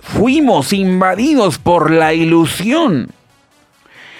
fuimos 0.00 0.72
invadidos 0.72 1.58
por 1.58 1.90
la 1.90 2.14
ilusión. 2.14 3.08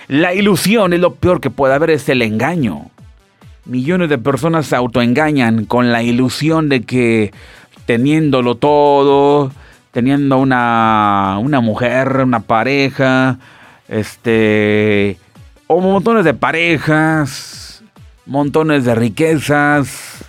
La 0.09 0.35
ilusión 0.35 0.93
es 0.93 1.01
lo 1.01 1.15
peor 1.15 1.41
que 1.41 1.51
puede 1.51 1.75
haber, 1.75 1.91
es 1.91 2.09
el 2.09 2.23
engaño. 2.23 2.91
Millones 3.65 4.09
de 4.09 4.19
personas 4.19 4.67
se 4.67 4.77
autoengañan 4.77 5.65
con 5.65 5.91
la 5.91 6.03
ilusión 6.03 6.69
de 6.69 6.83
que 6.83 7.33
teniéndolo 7.87 8.57
todo, 8.57 9.53
teniendo 9.97 10.37
una, 10.37 11.39
una 11.41 11.63
mujer, 11.63 12.19
una 12.19 12.41
pareja, 12.41 13.39
este, 13.89 15.19
o 15.69 15.81
montones 15.81 16.23
de 16.27 16.35
parejas, 16.35 17.83
montones 18.27 18.85
de 18.85 18.95
riquezas, 18.95 20.23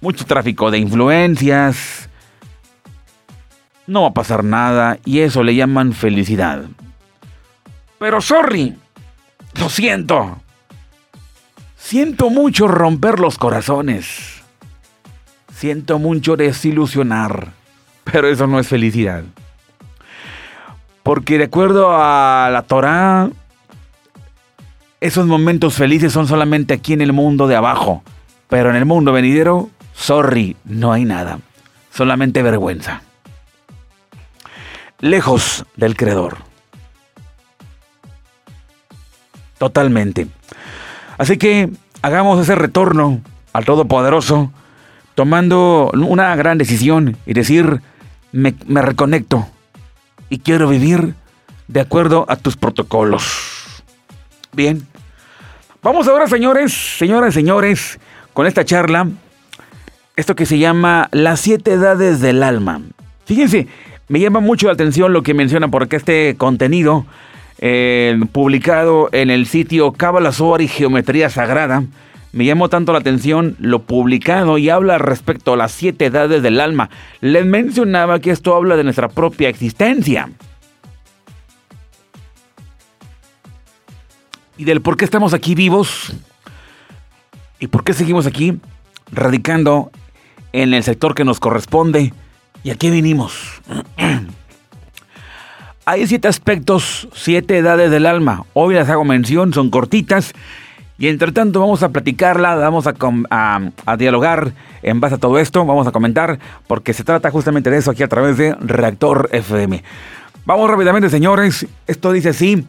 mucho 0.00 0.24
tráfico 0.24 0.72
de 0.72 0.78
influencias, 0.78 2.08
no 3.86 4.02
va 4.02 4.08
a 4.08 4.14
pasar 4.14 4.42
nada 4.42 4.98
y 5.04 5.20
eso 5.20 5.44
le 5.44 5.54
llaman 5.54 5.92
felicidad. 5.92 6.64
Pero 8.00 8.20
sorry, 8.20 8.76
lo 9.54 9.68
siento. 9.68 10.40
Siento 11.76 12.28
mucho 12.28 12.66
romper 12.66 13.20
los 13.20 13.38
corazones. 13.38 14.35
Siento 15.56 15.98
mucho 15.98 16.36
desilusionar. 16.36 17.52
Pero 18.04 18.28
eso 18.28 18.46
no 18.46 18.60
es 18.60 18.68
felicidad. 18.68 19.24
Porque 21.02 21.38
de 21.38 21.44
acuerdo 21.44 21.96
a 21.96 22.50
la 22.52 22.60
Torah, 22.62 23.30
esos 25.00 25.26
momentos 25.26 25.72
felices 25.72 26.12
son 26.12 26.26
solamente 26.26 26.74
aquí 26.74 26.92
en 26.92 27.00
el 27.00 27.14
mundo 27.14 27.46
de 27.46 27.56
abajo. 27.56 28.02
Pero 28.48 28.68
en 28.68 28.76
el 28.76 28.84
mundo 28.84 29.12
venidero, 29.12 29.70
sorry, 29.94 30.58
no 30.66 30.92
hay 30.92 31.06
nada. 31.06 31.38
Solamente 31.90 32.42
vergüenza. 32.42 33.00
Lejos 35.00 35.64
del 35.74 35.96
Creador. 35.96 36.36
Totalmente. 39.56 40.26
Así 41.16 41.38
que 41.38 41.70
hagamos 42.02 42.42
ese 42.42 42.56
retorno 42.56 43.22
al 43.54 43.64
Todopoderoso, 43.64 44.52
tomando 45.16 45.90
una 45.94 46.36
gran 46.36 46.58
decisión 46.58 47.16
y 47.26 47.32
decir, 47.32 47.80
me, 48.32 48.54
reconecto 48.82 49.48
y 50.28 50.38
quiero 50.38 50.68
vivir 50.68 51.14
de 51.68 51.80
acuerdo 51.80 52.26
a 52.28 52.36
tus 52.36 52.56
protocolos. 52.56 53.82
Bien. 54.52 54.86
Vamos 55.82 56.06
ahora, 56.06 56.26
señores, 56.26 56.72
señoras 56.72 57.32
señores, 57.32 57.98
con 58.34 58.46
esta 58.46 58.64
charla, 58.64 59.08
esto 60.16 60.36
que 60.36 60.44
se 60.44 60.58
llama 60.58 61.08
las 61.12 61.40
siete 61.40 61.72
edades 61.72 62.20
del 62.20 62.42
alma. 62.42 62.82
Fíjense, 63.24 63.68
me 64.08 64.20
llama 64.20 64.40
mucho 64.40 64.66
la 64.66 64.74
atención 64.74 65.14
lo 65.14 65.22
que 65.22 65.32
menciona 65.32 65.68
porque 65.68 65.96
este 65.96 66.36
contenido 66.36 67.06
eh, 67.58 68.20
publicado 68.32 69.08
en 69.12 69.30
el 69.30 69.46
sitio 69.46 69.92
Cábala 69.92 70.30
y 70.58 70.68
Geometría 70.68 71.30
Sagrada. 71.30 71.84
Me 72.36 72.44
llamó 72.44 72.68
tanto 72.68 72.92
la 72.92 72.98
atención 72.98 73.56
lo 73.60 73.84
publicado 73.84 74.58
y 74.58 74.68
habla 74.68 74.98
respecto 74.98 75.54
a 75.54 75.56
las 75.56 75.72
siete 75.72 76.04
edades 76.04 76.42
del 76.42 76.60
alma. 76.60 76.90
Les 77.22 77.46
mencionaba 77.46 78.20
que 78.20 78.30
esto 78.30 78.54
habla 78.54 78.76
de 78.76 78.84
nuestra 78.84 79.08
propia 79.08 79.48
existencia. 79.48 80.28
Y 84.58 84.64
del 84.64 84.82
por 84.82 84.98
qué 84.98 85.06
estamos 85.06 85.32
aquí 85.32 85.54
vivos 85.54 86.12
y 87.58 87.68
por 87.68 87.84
qué 87.84 87.94
seguimos 87.94 88.26
aquí 88.26 88.58
radicando 89.10 89.90
en 90.52 90.74
el 90.74 90.82
sector 90.82 91.14
que 91.14 91.24
nos 91.24 91.40
corresponde 91.40 92.12
y 92.62 92.68
a 92.68 92.74
qué 92.74 92.90
vinimos. 92.90 93.62
Hay 95.86 96.06
siete 96.06 96.28
aspectos, 96.28 97.08
siete 97.14 97.56
edades 97.56 97.90
del 97.90 98.04
alma. 98.04 98.44
Hoy 98.52 98.74
las 98.74 98.90
hago 98.90 99.06
mención, 99.06 99.54
son 99.54 99.70
cortitas. 99.70 100.34
Y 100.98 101.08
entre 101.08 101.32
tanto 101.32 101.60
vamos 101.60 101.82
a 101.82 101.90
platicarla, 101.90 102.54
vamos 102.54 102.86
a, 102.86 103.96
dialogar 103.98 104.52
en 104.82 105.00
base 105.00 105.16
a 105.16 105.18
todo 105.18 105.38
esto, 105.38 105.64
vamos 105.64 105.86
a 105.86 105.92
comentar, 105.92 106.38
porque 106.66 106.94
se 106.94 107.04
trata 107.04 107.30
justamente 107.30 107.70
de 107.70 107.76
eso 107.76 107.90
aquí 107.90 108.02
a 108.02 108.08
través 108.08 108.38
de 108.38 108.54
Reactor 108.54 109.28
FM. 109.32 109.82
Vamos 110.46 110.70
rápidamente, 110.70 111.10
señores. 111.10 111.66
Esto 111.86 112.12
dice 112.12 112.30
así, 112.30 112.66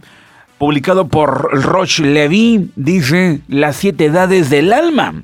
publicado 0.58 1.08
por 1.08 1.64
Roche 1.64 2.04
Levy, 2.04 2.72
dice 2.76 3.40
las 3.48 3.78
siete 3.78 4.06
edades 4.06 4.50
del 4.50 4.74
alma. 4.74 5.24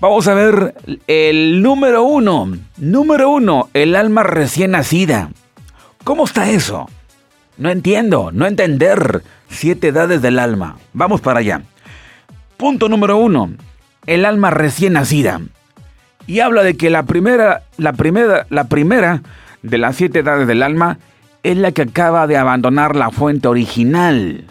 Vamos 0.00 0.28
a 0.28 0.34
ver 0.34 0.74
el 1.08 1.62
número 1.62 2.04
uno. 2.04 2.56
Número 2.76 3.28
uno, 3.28 3.68
el 3.74 3.96
alma 3.96 4.22
recién 4.22 4.70
nacida. 4.70 5.30
¿Cómo 6.04 6.24
está 6.24 6.48
eso? 6.48 6.88
No 7.58 7.70
entiendo, 7.70 8.30
no 8.32 8.46
entender. 8.46 9.22
Siete 9.48 9.88
edades 9.88 10.22
del 10.22 10.38
alma. 10.38 10.78
Vamos 10.92 11.20
para 11.20 11.40
allá. 11.40 11.62
Punto 12.60 12.90
número 12.90 13.16
uno. 13.16 13.52
El 14.04 14.26
alma 14.26 14.50
recién 14.50 14.92
nacida. 14.92 15.40
Y 16.26 16.40
habla 16.40 16.62
de 16.62 16.76
que 16.76 16.90
la 16.90 17.04
primera, 17.04 17.62
la 17.78 17.94
primera, 17.94 18.46
la 18.50 18.64
primera 18.64 19.22
de 19.62 19.78
las 19.78 19.96
siete 19.96 20.18
edades 20.18 20.46
del 20.46 20.62
alma 20.62 20.98
es 21.42 21.56
la 21.56 21.72
que 21.72 21.80
acaba 21.80 22.26
de 22.26 22.36
abandonar 22.36 22.96
la 22.96 23.10
fuente 23.10 23.48
original. 23.48 24.44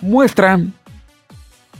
Muestra, 0.00 0.60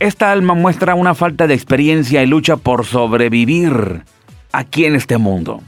esta 0.00 0.33
alma 0.33 0.54
muestra 0.54 0.96
una 0.96 1.14
falta 1.14 1.46
de 1.46 1.54
experiencia 1.54 2.24
y 2.24 2.26
lucha 2.26 2.56
por 2.56 2.85
sobrevivir 2.85 4.02
aquí 4.50 4.85
en 4.85 4.96
este 4.96 5.16
mundo. 5.16 5.62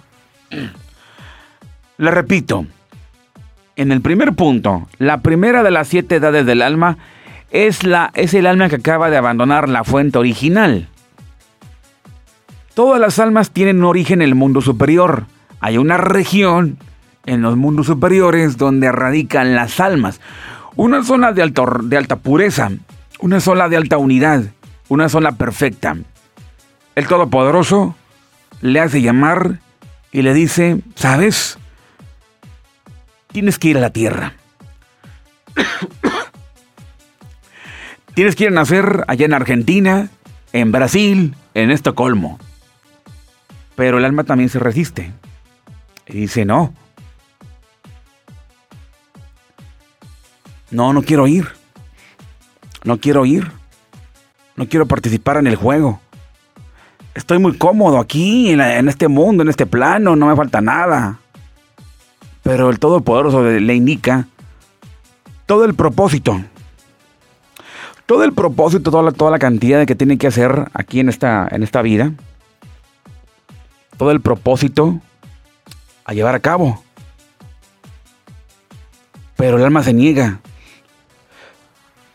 Le 1.99 2.11
repito, 2.11 2.67
en 3.77 3.93
el 3.93 4.01
primer 4.01 4.33
punto, 4.33 4.89
la 4.99 5.19
primera 5.19 5.63
de 5.63 5.71
las 5.71 5.87
siete 5.87 6.17
edades 6.17 6.45
del 6.45 6.63
alma 6.63 6.99
es, 7.53 7.85
la, 7.85 8.11
es 8.15 8.35
el 8.35 8.47
alma 8.47 8.69
que 8.69 8.77
acaba 8.77 9.11
de 9.11 9.17
abandonar 9.17 9.69
la 9.69 9.85
fuente 9.85 10.19
original. 10.19 10.89
Todas 12.75 13.01
las 13.01 13.19
almas 13.19 13.51
tienen 13.51 13.79
un 13.79 13.85
origen 13.85 14.23
en 14.23 14.29
el 14.29 14.35
mundo 14.35 14.61
superior. 14.61 15.27
Hay 15.61 15.79
una 15.79 15.99
región 15.99 16.79
en 17.27 17.43
los 17.43 17.57
mundos 17.57 17.87
superiores 17.87 18.57
donde 18.57 18.91
radican 18.91 19.55
las 19.55 19.79
almas. 19.79 20.21
Una 20.75 21.05
zona 21.05 21.33
de, 21.33 21.53
de 21.85 21.97
alta 21.97 22.17
pureza, 22.17 22.71
una 23.21 23.39
zona 23.39 23.69
de 23.69 23.77
alta 23.77 23.99
unidad, 23.99 24.45
una 24.89 25.09
zona 25.09 25.33
perfecta. 25.33 25.97
El 26.95 27.07
Todopoderoso 27.07 27.95
le 28.63 28.81
hace 28.81 29.03
llamar 29.03 29.61
y 30.11 30.23
le 30.23 30.35
dice, 30.35 30.81
¿sabes? 30.95 31.59
tienes 33.33 33.59
que 33.59 33.69
ir 33.69 33.79
a 33.79 33.81
la 33.81 33.91
tierra. 33.91 34.35
Tienes 38.15 38.37
que 38.37 38.45
ir 38.45 38.51
a 38.51 38.53
nacer 38.53 39.05
allá 39.09 39.27
en 39.27 39.35
Argentina, 39.35 40.09
en 40.53 40.73
Brasil, 40.73 41.35
en 41.55 41.71
Estocolmo. 41.71 42.39
Pero 43.75 43.99
el 43.99 44.05
alma 44.05 44.25
también 44.25 44.51
se 44.51 44.59
resiste. 44.59 45.13
Y 46.07 46.19
dice, 46.19 46.45
no. 46.45 46.75
No, 50.71 50.93
no 50.93 51.03
quiero 51.03 51.27
ir. 51.27 51.49
No 52.85 52.99
quiero 52.99 53.25
ir. 53.25 53.51
No 54.57 54.69
quiero 54.69 54.87
participar 54.87 55.39
en 55.39 55.47
el 55.47 55.57
juego. 55.57 56.01
Estoy 57.15 57.39
muy 57.39 57.57
cómodo 57.57 57.99
aquí, 57.99 58.51
en, 58.51 58.61
en 58.61 58.89
este 58.89 59.09
mundo, 59.09 59.43
en 59.43 59.49
este 59.51 59.67
plano, 59.67 60.17
no 60.17 60.27
me 60.27 60.37
falta 60.37 60.61
nada. 60.61 61.19
Pero 62.43 62.71
el 62.71 62.79
Todopoderoso 62.79 63.43
le 63.43 63.75
indica 63.75 64.27
todo 65.47 65.65
el 65.65 65.75
propósito. 65.75 66.41
Todo 68.07 68.25
el 68.25 68.33
propósito, 68.33 68.91
toda 68.91 69.03
la, 69.03 69.13
toda 69.13 69.31
la 69.31 69.39
cantidad 69.39 69.79
de 69.79 69.87
que 69.87 69.95
tiene 69.95 70.19
que 70.19 70.27
hacer 70.27 70.69
aquí 70.75 71.01
en 71.01 71.09
esta, 71.09 71.49
en 71.51 71.63
esta 71.63 71.83
vida. 71.83 72.13
Todo 73.97 74.11
el 74.11 74.21
propósito 74.21 75.01
a 76.05 76.13
llevar 76.13 76.35
a 76.35 76.41
cabo. 76.41 76.83
Pero 79.37 79.57
el 79.57 79.65
alma 79.65 79.83
se 79.83 79.93
niega. 79.93 80.41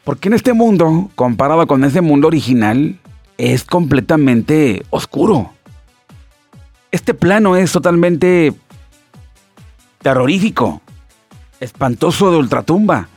Porque 0.04 0.30
en 0.30 0.34
este 0.34 0.54
mundo, 0.54 1.10
comparado 1.16 1.68
con 1.68 1.84
ese 1.84 2.02
mundo 2.02 2.28
original, 2.28 3.00
es 3.38 3.64
completamente 3.66 4.86
oscuro. 4.90 5.52
Este 6.92 7.14
plano 7.14 7.56
es 7.56 7.72
totalmente 7.72 8.54
terrorífico, 10.02 10.82
espantoso 11.60 12.32
de 12.32 12.38
ultratumba. 12.38 13.10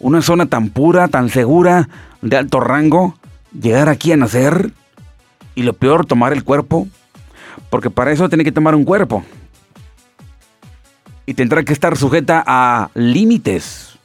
Una 0.00 0.22
zona 0.22 0.46
tan 0.46 0.70
pura, 0.70 1.08
tan 1.08 1.28
segura, 1.28 1.88
de 2.22 2.36
alto 2.36 2.58
rango, 2.58 3.14
llegar 3.58 3.88
aquí 3.88 4.12
a 4.12 4.16
nacer 4.16 4.72
y 5.54 5.62
lo 5.62 5.74
peor, 5.74 6.06
tomar 6.06 6.32
el 6.32 6.42
cuerpo, 6.42 6.88
porque 7.68 7.90
para 7.90 8.10
eso 8.12 8.28
tiene 8.28 8.44
que 8.44 8.52
tomar 8.52 8.74
un 8.74 8.84
cuerpo. 8.84 9.24
Y 11.26 11.34
tendrá 11.34 11.62
que 11.62 11.72
estar 11.72 11.96
sujeta 11.96 12.42
a 12.46 12.90
límites 12.94 13.98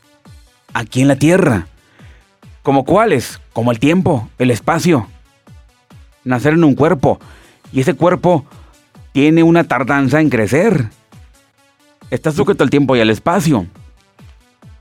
aquí 0.73 1.01
en 1.01 1.07
la 1.07 1.15
Tierra. 1.15 1.67
¿Como 2.61 2.83
cuáles? 2.83 3.39
Como 3.53 3.71
el 3.71 3.79
tiempo, 3.79 4.29
el 4.37 4.51
espacio. 4.51 5.07
Nacer 6.23 6.53
en 6.53 6.63
un 6.63 6.75
cuerpo. 6.75 7.19
Y 7.71 7.81
ese 7.81 7.93
cuerpo 7.93 8.45
tiene 9.11 9.43
una 9.43 9.63
tardanza 9.63 10.19
en 10.19 10.29
crecer. 10.29 10.89
Está 12.11 12.31
sujeto 12.31 12.63
al 12.63 12.69
tiempo 12.69 12.95
y 12.95 12.99
al 12.99 13.09
espacio. 13.09 13.65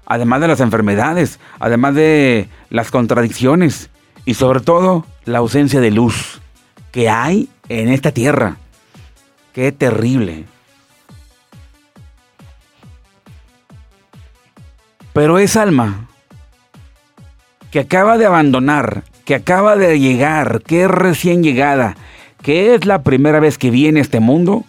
Además 0.06 0.40
de 0.40 0.48
las 0.48 0.60
enfermedades, 0.60 1.40
además 1.58 1.94
de 1.94 2.48
las 2.70 2.90
contradicciones 2.90 3.90
y 4.24 4.34
sobre 4.34 4.60
todo 4.60 5.06
la 5.24 5.38
ausencia 5.38 5.80
de 5.80 5.90
luz 5.90 6.40
que 6.92 7.08
hay 7.08 7.48
en 7.68 7.88
esta 7.88 8.12
tierra. 8.12 8.56
Qué 9.52 9.72
terrible. 9.72 10.44
Pero 15.12 15.38
es 15.38 15.56
alma 15.56 16.08
que 17.70 17.80
acaba 17.80 18.18
de 18.18 18.26
abandonar, 18.26 19.04
que 19.24 19.34
acaba 19.34 19.76
de 19.76 19.98
llegar, 19.98 20.62
que 20.62 20.84
es 20.84 20.90
recién 20.90 21.42
llegada, 21.42 21.96
que 22.42 22.74
es 22.74 22.84
la 22.84 23.02
primera 23.02 23.40
vez 23.40 23.58
que 23.58 23.70
viene 23.70 24.00
a 24.00 24.02
este 24.02 24.20
mundo, 24.20 24.64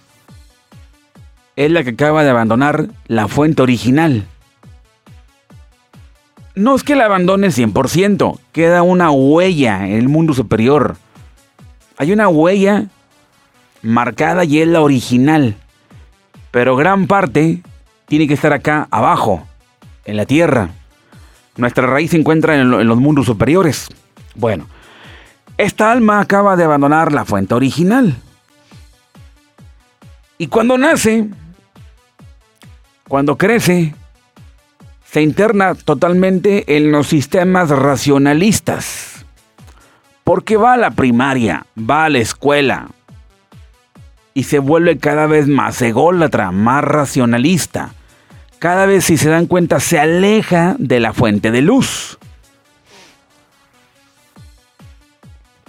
es 1.56 1.72
la 1.72 1.84
que 1.84 1.92
acaba 1.92 2.24
de 2.24 2.30
abandonar 2.30 2.88
la 3.08 3.28
fuente 3.28 3.62
original, 3.62 4.26
no 6.56 6.76
es 6.76 6.84
que 6.84 6.96
la 6.96 7.06
abandone 7.06 7.48
100%, 7.48 8.40
queda 8.52 8.82
una 8.82 9.12
huella 9.12 9.86
en 9.86 9.94
el 9.94 10.08
mundo 10.08 10.34
superior. 10.34 10.96
Hay 11.98 12.12
una 12.12 12.28
huella 12.28 12.86
marcada 13.82 14.44
y 14.46 14.62
es 14.62 14.68
la 14.68 14.82
original, 14.82 15.56
pero 16.52 16.76
gran 16.76 17.08
parte 17.08 17.62
tiene 18.08 18.28
que 18.28 18.34
estar 18.34 18.54
acá 18.54 18.88
abajo, 18.90 19.46
en 20.06 20.18
la 20.18 20.26
tierra. 20.26 20.70
Nuestra 21.58 21.88
raíz 21.88 22.12
se 22.12 22.18
encuentra 22.18 22.56
en, 22.56 22.70
los 22.70 22.98
mundos 22.98 23.26
superiores. 23.26 23.88
Bueno, 24.36 24.68
esta 25.58 25.92
alma 25.92 26.20
acaba 26.20 26.56
de 26.56 26.64
abandonar 26.64 27.12
la 27.12 27.26
fuente 27.26 27.54
original. 27.54 28.16
Y 30.38 30.48
cuando 30.48 30.78
nace, 30.78 31.30
cuando 33.08 33.38
crece, 33.38 33.96
se 35.16 35.22
interna 35.22 35.76
totalmente 35.76 36.76
en 36.76 36.92
los 36.92 37.08
sistemas 37.08 37.70
racionalistas. 37.70 39.26
Porque 40.26 40.58
va 40.58 40.74
a 40.74 40.78
la 40.78 40.92
primaria, 40.92 41.68
va 41.80 42.04
a 42.04 42.10
la 42.10 42.18
escuela 42.18 42.90
y 44.34 44.44
se 44.44 44.60
vuelve 44.60 44.98
cada 44.98 45.26
vez 45.26 45.48
más 45.48 45.82
ególatra, 45.82 46.52
más 46.52 46.84
racionalista. 46.84 47.92
Cada 48.60 48.86
vez, 48.86 49.06
si 49.06 49.16
se 49.16 49.30
dan 49.30 49.46
cuenta, 49.46 49.80
se 49.80 50.00
aleja 50.00 50.76
de 50.80 51.00
la 51.00 51.14
fuente 51.14 51.50
de 51.50 51.62
luz. 51.62 52.18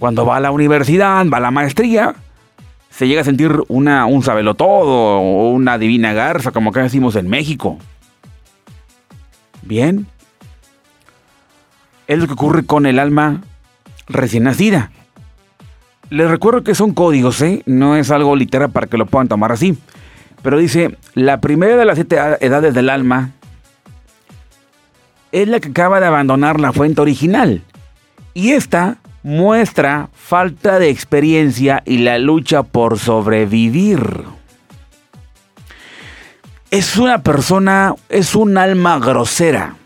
Cuando 0.00 0.26
va 0.26 0.38
a 0.38 0.40
la 0.40 0.50
universidad, 0.50 1.24
va 1.32 1.36
a 1.36 1.40
la 1.42 1.52
maestría, 1.52 2.16
se 2.90 3.06
llega 3.06 3.20
a 3.20 3.24
sentir 3.24 3.52
una, 3.68 4.06
un 4.06 4.24
sabelotodo 4.24 5.20
o 5.20 5.50
una 5.50 5.78
divina 5.78 6.14
garza, 6.14 6.50
como 6.50 6.70
acá 6.70 6.82
decimos 6.82 7.14
en 7.14 7.28
México. 7.28 7.78
Bien. 9.66 10.06
Es 12.06 12.18
lo 12.18 12.26
que 12.26 12.34
ocurre 12.34 12.64
con 12.64 12.86
el 12.86 12.98
alma 12.98 13.42
recién 14.06 14.44
nacida. 14.44 14.90
Les 16.08 16.30
recuerdo 16.30 16.62
que 16.62 16.74
son 16.74 16.94
códigos, 16.94 17.42
¿eh? 17.42 17.62
No 17.66 17.96
es 17.96 18.10
algo 18.10 18.36
literal 18.36 18.70
para 18.70 18.86
que 18.86 18.96
lo 18.96 19.06
puedan 19.06 19.26
tomar 19.26 19.50
así. 19.50 19.76
Pero 20.42 20.58
dice, 20.58 20.96
la 21.14 21.40
primera 21.40 21.76
de 21.76 21.84
las 21.84 21.96
siete 21.96 22.16
edades 22.40 22.74
del 22.74 22.90
alma 22.90 23.32
es 25.32 25.48
la 25.48 25.58
que 25.58 25.70
acaba 25.70 25.98
de 25.98 26.06
abandonar 26.06 26.60
la 26.60 26.72
fuente 26.72 27.00
original. 27.00 27.62
Y 28.34 28.52
esta 28.52 28.98
muestra 29.24 30.08
falta 30.14 30.78
de 30.78 30.90
experiencia 30.90 31.82
y 31.84 31.98
la 31.98 32.18
lucha 32.18 32.62
por 32.62 33.00
sobrevivir. 33.00 34.35
Es 36.70 36.96
una 36.96 37.22
persona, 37.22 37.94
es 38.08 38.34
un 38.34 38.58
alma 38.58 38.98
grosera, 38.98 39.76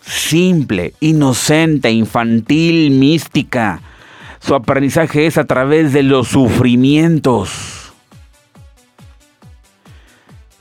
simple, 0.00 0.94
inocente, 1.00 1.90
infantil, 1.90 2.92
mística. 2.92 3.82
Su 4.40 4.54
aprendizaje 4.54 5.26
es 5.26 5.36
a 5.36 5.44
través 5.44 5.92
de 5.92 6.02
los 6.02 6.28
sufrimientos. 6.28 7.92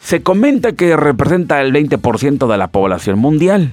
Se 0.01 0.21
comenta 0.21 0.73
que 0.73 0.97
representa 0.97 1.61
el 1.61 1.71
20% 1.71 2.47
de 2.47 2.57
la 2.57 2.67
población 2.67 3.17
mundial. 3.17 3.71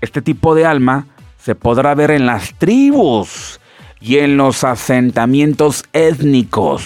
Este 0.00 0.22
tipo 0.22 0.54
de 0.54 0.66
alma 0.66 1.06
se 1.42 1.56
podrá 1.56 1.96
ver 1.96 2.12
en 2.12 2.26
las 2.26 2.54
tribus 2.54 3.58
y 4.00 4.18
en 4.18 4.36
los 4.36 4.62
asentamientos 4.62 5.84
étnicos. 5.92 6.84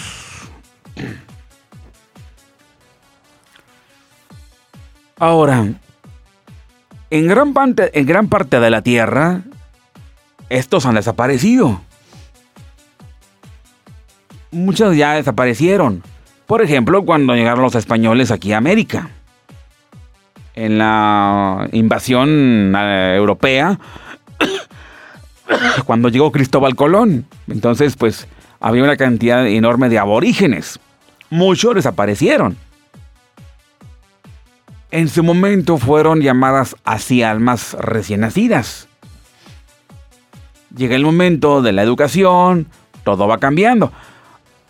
Ahora, 5.23 5.65
en 7.09 7.27
gran, 7.29 7.53
parte, 7.53 7.97
en 7.97 8.05
gran 8.05 8.27
parte 8.27 8.59
de 8.59 8.69
la 8.69 8.81
Tierra, 8.81 9.43
estos 10.49 10.85
han 10.85 10.95
desaparecido. 10.95 11.79
Muchos 14.51 14.97
ya 14.97 15.13
desaparecieron. 15.13 16.03
Por 16.45 16.61
ejemplo, 16.61 17.05
cuando 17.05 17.35
llegaron 17.35 17.61
los 17.61 17.75
españoles 17.75 18.31
aquí 18.31 18.51
a 18.51 18.57
América. 18.57 19.11
En 20.55 20.77
la 20.77 21.69
invasión 21.71 22.75
eh, 22.77 23.15
europea, 23.15 23.79
cuando 25.85 26.09
llegó 26.09 26.33
Cristóbal 26.33 26.75
Colón. 26.75 27.27
Entonces, 27.47 27.95
pues 27.95 28.27
había 28.59 28.83
una 28.83 28.97
cantidad 28.97 29.47
enorme 29.47 29.87
de 29.87 29.99
aborígenes. 29.99 30.81
Muchos 31.29 31.75
desaparecieron. 31.75 32.57
En 34.93 35.09
su 35.09 35.23
momento 35.23 35.79
fueron 35.79 36.21
llamadas 36.21 36.75
así 36.83 37.23
almas 37.23 37.73
recién 37.79 38.19
nacidas. 38.19 38.87
Llega 40.77 40.95
el 40.95 41.03
momento 41.03 41.63
de 41.63 41.71
la 41.71 41.81
educación, 41.81 42.67
todo 43.03 43.27
va 43.27 43.39
cambiando. 43.39 43.91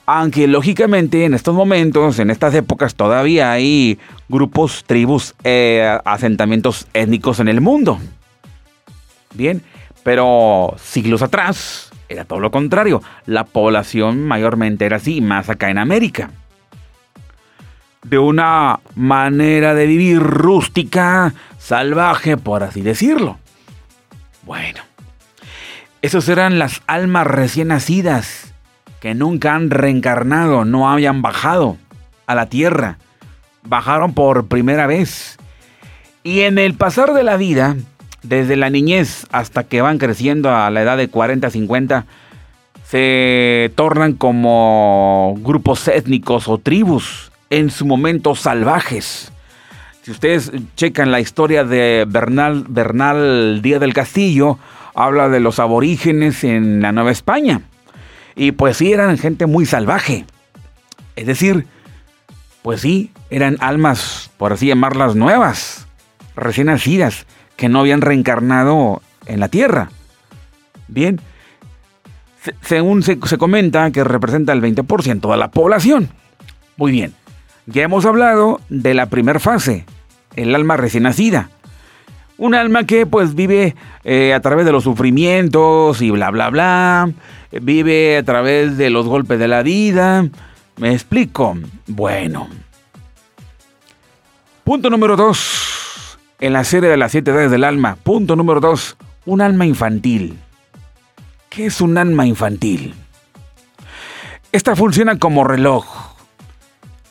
Aunque 0.06 0.48
lógicamente 0.48 1.26
en 1.26 1.34
estos 1.34 1.54
momentos, 1.54 2.20
en 2.20 2.30
estas 2.30 2.56
épocas, 2.56 2.96
todavía 2.96 3.52
hay 3.52 4.00
grupos, 4.30 4.86
tribus, 4.88 5.36
eh, 5.44 6.00
asentamientos 6.06 6.88
étnicos 6.94 7.42
en 7.42 7.50
el 7.50 7.60
mundo. 7.60 8.00
Bien, 9.34 9.62
pero 10.04 10.74
siglos 10.78 11.22
atrás 11.22 11.92
era 12.08 12.24
todo 12.24 12.40
lo 12.40 12.50
contrario. 12.50 13.02
La 13.26 13.44
población 13.44 14.26
mayormente 14.26 14.86
era 14.86 14.96
así, 14.96 15.20
más 15.20 15.50
acá 15.50 15.70
en 15.70 15.80
América. 15.80 16.32
De 18.04 18.18
una 18.18 18.80
manera 18.96 19.74
de 19.74 19.86
vivir 19.86 20.20
rústica, 20.20 21.34
salvaje, 21.58 22.38
por 22.38 22.64
así 22.64 22.82
decirlo. 22.82 23.40
Bueno, 24.46 24.82
esos 26.02 26.28
eran 26.28 26.60
las 26.60 26.82
almas 26.86 27.28
recién 27.28 27.70
nacidas 27.70 28.54
que 29.04 29.16
nunca 29.16 29.54
han 29.54 29.70
reencarnado, 29.70 30.64
no 30.64 30.90
habían 30.90 31.22
bajado 31.22 31.76
a 32.26 32.36
la 32.36 32.46
tierra. 32.46 33.00
Bajaron 33.64 34.14
por 34.14 34.48
primera 34.48 34.88
vez. 34.88 35.38
Y 36.24 36.42
en 36.42 36.58
el 36.58 36.74
pasar 36.76 37.14
de 37.14 37.24
la 37.24 37.36
vida, 37.36 37.76
desde 38.22 38.56
la 38.56 38.70
niñez 38.70 39.28
hasta 39.34 39.66
que 39.66 39.82
van 39.82 39.98
creciendo 39.98 40.56
a 40.56 40.70
la 40.70 40.84
edad 40.84 40.96
de 40.96 41.10
40, 41.10 41.50
50, 41.50 42.06
se 42.86 43.74
tornan 43.76 44.14
como 44.14 45.36
grupos 45.40 45.90
étnicos 45.90 46.48
o 46.48 46.58
tribus, 46.58 47.33
en 47.54 47.70
su 47.70 47.86
momento 47.86 48.36
salvajes. 48.36 49.32
Si 50.02 50.12
ustedes 50.12 50.52
checan 50.76 51.12
la 51.12 51.20
historia 51.20 51.64
de 51.64 52.06
Bernal, 52.08 52.66
Bernal 52.68 53.62
Díaz 53.62 53.80
del 53.80 53.94
Castillo, 53.94 54.58
habla 54.96 55.30
de 55.30 55.40
los 55.40 55.60
aborígenes 55.60 56.44
en 56.44 56.82
la 56.82 56.92
Nueva 56.92 57.12
España. 57.12 57.62
Y 58.36 58.54
pues 58.54 58.78
sí, 58.78 58.92
eran 58.92 59.18
gente 59.18 59.46
muy 59.46 59.66
salvaje. 59.66 60.26
Es 61.16 61.28
decir, 61.28 61.68
pues 62.64 62.82
sí, 62.82 63.12
eran 63.30 63.58
almas, 63.60 64.32
por 64.38 64.52
así 64.52 64.68
llamarlas, 64.68 65.16
nuevas, 65.16 65.88
recién 66.36 66.68
nacidas, 66.68 67.28
que 67.56 67.70
no 67.70 67.82
habían 67.82 68.02
reencarnado 68.02 69.04
en 69.28 69.40
la 69.40 69.48
Tierra. 69.48 69.90
Bien, 70.88 71.22
según 72.62 73.04
se, 73.04 73.20
comenta 73.20 73.92
que 73.92 74.04
representa 74.04 74.54
el 74.54 74.62
20% 74.62 75.32
de 75.32 75.38
la 75.38 75.52
población. 75.52 76.10
Muy 76.78 76.92
bien, 76.92 77.14
ya 77.66 77.84
hemos 77.84 78.06
hablado 78.06 78.60
de 78.70 78.94
la 78.94 79.08
primera 79.08 79.40
fase, 79.40 79.86
el 80.36 80.54
alma 80.56 80.78
recién 80.78 81.04
nacida. 81.04 81.50
Un 82.38 82.56
alma 82.56 82.86
que 82.86 83.06
pues 83.06 83.36
vive 83.36 83.76
eh, 84.04 84.34
a 84.34 84.42
través 84.42 84.66
de 84.66 84.72
los 84.72 84.84
sufrimientos 84.84 86.02
y 86.02 86.10
bla 86.10 86.32
bla 86.32 86.50
bla, 86.50 87.12
vive 87.52 88.18
a 88.18 88.24
través 88.24 88.78
de 88.78 88.90
los 88.90 89.06
golpes 89.08 89.40
de 89.40 89.48
la 89.48 89.62
vida. 89.64 90.28
¿Me 90.78 90.92
explico? 90.92 91.56
Bueno. 91.88 92.50
Punto 94.64 94.90
número 94.90 95.16
dos 95.16 96.18
en 96.40 96.54
la 96.54 96.64
serie 96.64 96.90
de 96.90 96.98
las 96.98 97.12
siete 97.12 97.32
edades 97.32 97.52
del 97.52 97.64
alma. 97.64 97.98
Punto 98.02 98.36
número 98.36 98.60
dos, 98.60 98.98
un 99.26 99.42
alma 99.42 99.66
infantil. 99.66 100.40
¿Qué 101.50 101.68
es 101.68 101.82
un 101.82 101.98
alma 101.98 102.26
infantil? 102.26 102.96
Esta 104.52 104.76
funciona 104.76 105.20
como 105.20 105.44
reloj. 105.44 105.86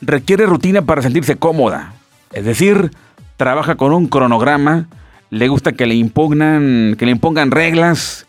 Requiere 0.05 0.45
rutina 0.45 0.81
para 0.81 1.01
sentirse 1.01 1.37
cómoda. 1.37 1.93
Es 2.31 2.45
decir, 2.45 2.91
trabaja 3.37 3.75
con 3.75 3.93
un 3.93 4.07
cronograma, 4.07 4.87
le 5.29 5.47
gusta 5.47 5.71
que 5.71 5.85
le 5.85 5.95
impugnan, 5.95 6.95
que 6.97 7.05
le 7.05 7.11
impongan 7.11 7.51
reglas 7.51 8.27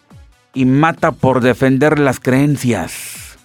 y 0.54 0.66
mata 0.66 1.12
por 1.12 1.40
defender 1.40 1.98
las 1.98 2.20
creencias. 2.20 3.37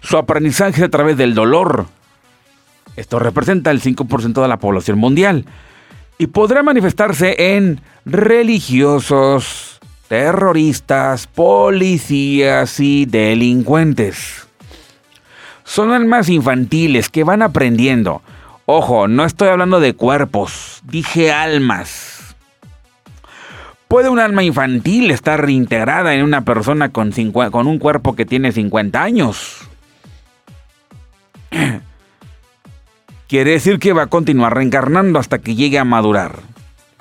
Su 0.00 0.16
aprendizaje 0.16 0.84
a 0.84 0.88
través 0.88 1.16
del 1.16 1.34
dolor. 1.34 1.86
Esto 2.96 3.18
representa 3.18 3.70
el 3.70 3.82
5% 3.82 4.40
de 4.40 4.48
la 4.48 4.58
población 4.58 4.98
mundial 4.98 5.44
y 6.18 6.28
podrá 6.28 6.62
manifestarse 6.62 7.56
en 7.56 7.80
religiosos, 8.04 9.80
terroristas, 10.08 11.26
policías 11.26 12.78
y 12.80 13.06
delincuentes. 13.06 14.49
Son 15.70 15.92
almas 15.92 16.28
infantiles 16.28 17.08
que 17.10 17.22
van 17.22 17.42
aprendiendo. 17.42 18.22
Ojo, 18.66 19.06
no 19.06 19.24
estoy 19.24 19.50
hablando 19.50 19.78
de 19.78 19.94
cuerpos, 19.94 20.80
dije 20.82 21.30
almas. 21.30 22.34
¿Puede 23.86 24.08
un 24.08 24.18
alma 24.18 24.42
infantil 24.42 25.12
estar 25.12 25.48
integrada 25.48 26.16
en 26.16 26.24
una 26.24 26.44
persona 26.44 26.88
con, 26.88 27.12
con 27.52 27.68
un 27.68 27.78
cuerpo 27.78 28.16
que 28.16 28.26
tiene 28.26 28.50
50 28.50 29.00
años? 29.00 29.58
Quiere 33.28 33.52
decir 33.52 33.78
que 33.78 33.92
va 33.92 34.02
a 34.02 34.08
continuar 34.08 34.56
reencarnando 34.56 35.20
hasta 35.20 35.38
que 35.38 35.54
llegue 35.54 35.78
a 35.78 35.84
madurar. 35.84 36.40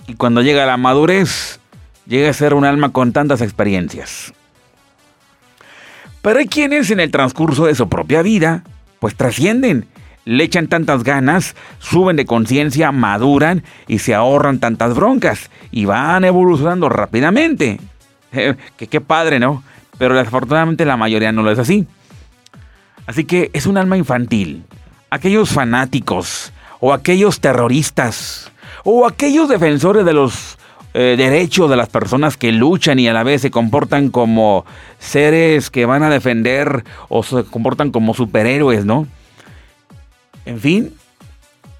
Y 0.05 0.13
cuando 0.13 0.43
llega 0.43 0.62
a 0.62 0.67
la 0.67 0.77
madurez, 0.77 1.60
llega 2.05 2.29
a 2.29 2.34
ser 2.34 2.53
un 2.53 2.65
alma 2.65 2.91
con 2.91 3.13
tantas 3.13 3.41
experiencias. 3.41 4.32
Pero 6.21 6.39
hay 6.39 6.47
quienes 6.47 6.91
en 6.91 6.99
el 6.99 7.12
transcurso 7.12 7.65
de 7.65 7.75
su 7.75 7.88
propia 7.89 8.21
vida, 8.21 8.63
pues 8.99 9.15
trascienden, 9.15 9.88
le 10.25 10.43
echan 10.43 10.67
tantas 10.67 11.03
ganas, 11.03 11.55
suben 11.79 12.15
de 12.15 12.25
conciencia, 12.25 12.91
maduran 12.91 13.63
y 13.88 13.99
se 13.99 14.13
ahorran 14.13 14.60
tantas 14.60 14.93
broncas 14.95 15.49
y 15.71 15.86
van 15.86 16.23
evolucionando 16.23 16.88
rápidamente. 16.88 17.79
Eh, 18.32 18.55
que 18.77 18.86
qué 18.86 19.01
padre, 19.01 19.39
¿no? 19.39 19.63
Pero 19.97 20.15
desafortunadamente 20.15 20.86
la 20.86 20.97
mayoría 20.97 21.32
no 21.32 21.41
lo 21.41 21.49
es 21.49 21.58
así. 21.58 21.88
Así 23.08 23.23
que 23.23 23.49
es 23.53 23.65
un 23.65 23.77
alma 23.77 23.97
infantil. 23.97 24.65
Aquellos 25.10 25.49
fanáticos 25.49 26.53
o 26.79 26.93
aquellos 26.93 27.39
terroristas 27.39 28.51
o 28.84 29.08
aquellos 29.08 29.49
defensores 29.49 30.05
de 30.05 30.13
los 30.13 30.59
eh, 30.95 31.15
derechos 31.17 31.69
de 31.69 31.75
las 31.75 31.88
personas 31.89 32.36
que 32.36 32.52
luchan 32.52 32.97
y 32.97 33.08
a 33.08 33.13
la 33.13 33.23
vez 33.23 33.41
se 33.41 33.52
comportan 33.52 34.10
como 34.10 34.65
seres 34.97 35.69
que 35.69 35.86
van 35.86 36.02
a 36.02 36.10
defender 36.10 36.84
o 37.10 37.21
se 37.21 37.43
comportan 37.43 37.91
como 37.91 38.15
superhéroes, 38.15 38.86
¿no? 38.86 39.08
En 40.45 40.60
fin, 40.60 40.93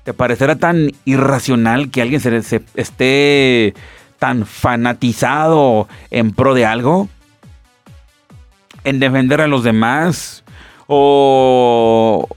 ¿te 0.04 0.14
parecerá 0.14 0.58
tan 0.58 0.92
irracional 1.06 1.90
que 1.90 2.04
alguien 2.04 2.22
se, 2.22 2.62
esté 2.76 3.74
tan 4.20 4.46
fanatizado 4.46 5.88
en 6.12 6.32
pro 6.32 6.54
de 6.54 6.68
algo? 6.68 7.10
¿En 8.84 9.00
defender 9.00 9.42
a 9.42 9.48
los 9.48 9.64
demás? 9.64 10.44
¿O 10.86 12.28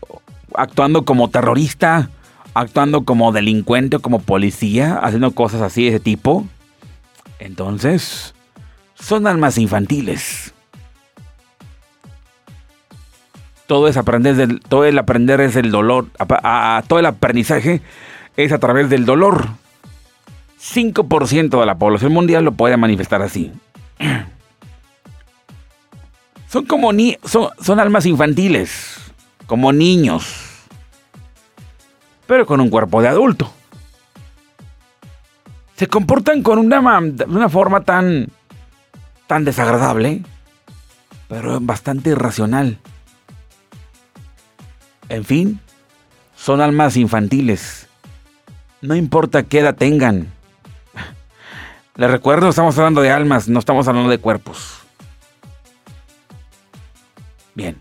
actuando 0.54 1.04
como 1.04 1.28
terrorista? 1.28 2.08
¿Actuando 2.54 3.04
como 3.04 3.30
delincuente 3.30 3.96
o 3.96 4.00
como 4.00 4.22
policía? 4.22 4.98
¿Haciendo 5.02 5.32
cosas 5.32 5.61
así 5.61 5.82
de 5.82 5.88
ese 5.88 6.00
tipo? 6.00 6.46
Entonces, 7.44 8.35
son 8.94 9.26
almas 9.26 9.59
infantiles. 9.59 10.55
Todo 13.66 13.88
es 13.88 13.96
aprender 13.96 14.61
todo 14.68 14.85
el 14.85 14.96
aprender 14.96 15.40
es 15.40 15.57
el 15.57 15.72
dolor, 15.72 16.07
todo 16.87 16.98
el 17.00 17.07
aprendizaje 17.07 17.81
es 18.37 18.52
a 18.52 18.59
través 18.59 18.90
del 18.90 19.05
dolor. 19.05 19.48
5% 20.61 21.59
de 21.59 21.66
la 21.66 21.74
población 21.78 22.12
mundial 22.12 22.44
lo 22.44 22.52
puede 22.52 22.76
manifestar 22.76 23.22
así. 23.22 23.50
Son 26.48 26.64
como 26.66 26.92
ni, 26.92 27.16
son, 27.24 27.48
son 27.62 27.81
almas 27.81 28.05
infantiles, 28.05 28.98
como 29.46 29.72
niños, 29.72 30.61
pero 32.26 32.44
con 32.44 32.61
un 32.61 32.68
cuerpo 32.68 33.00
de 33.00 33.09
adulto 33.09 33.50
se 35.82 35.88
comportan 35.88 36.44
con 36.44 36.60
una, 36.60 36.78
una 37.26 37.48
forma 37.48 37.80
tan, 37.80 38.28
tan 39.26 39.44
desagradable, 39.44 40.22
pero 41.26 41.58
bastante 41.58 42.10
irracional. 42.10 42.78
En 45.08 45.24
fin, 45.24 45.58
son 46.36 46.60
almas 46.60 46.96
infantiles. 46.96 47.88
No 48.80 48.94
importa 48.94 49.42
qué 49.42 49.58
edad 49.58 49.74
tengan. 49.74 50.28
Les 51.96 52.08
recuerdo, 52.08 52.50
estamos 52.50 52.78
hablando 52.78 53.00
de 53.00 53.10
almas, 53.10 53.48
no 53.48 53.58
estamos 53.58 53.88
hablando 53.88 54.08
de 54.08 54.18
cuerpos. 54.18 54.82
Bien. 57.56 57.76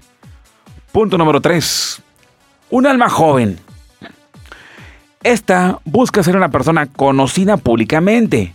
Punto 0.91 1.19
número 1.19 1.39
3. 1.39 2.01
Un 2.71 2.87
alma 2.87 3.09
joven 3.09 3.59
esta 5.23 5.79
busca 5.85 6.23
ser 6.23 6.35
una 6.35 6.49
persona 6.49 6.87
conocida 6.87 7.57
públicamente, 7.57 8.53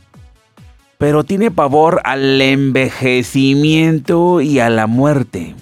pero 0.98 1.24
tiene 1.24 1.50
pavor 1.50 2.00
al 2.04 2.40
envejecimiento 2.40 4.40
y 4.40 4.58
a 4.58 4.68
la 4.68 4.86
muerte. 4.86 5.54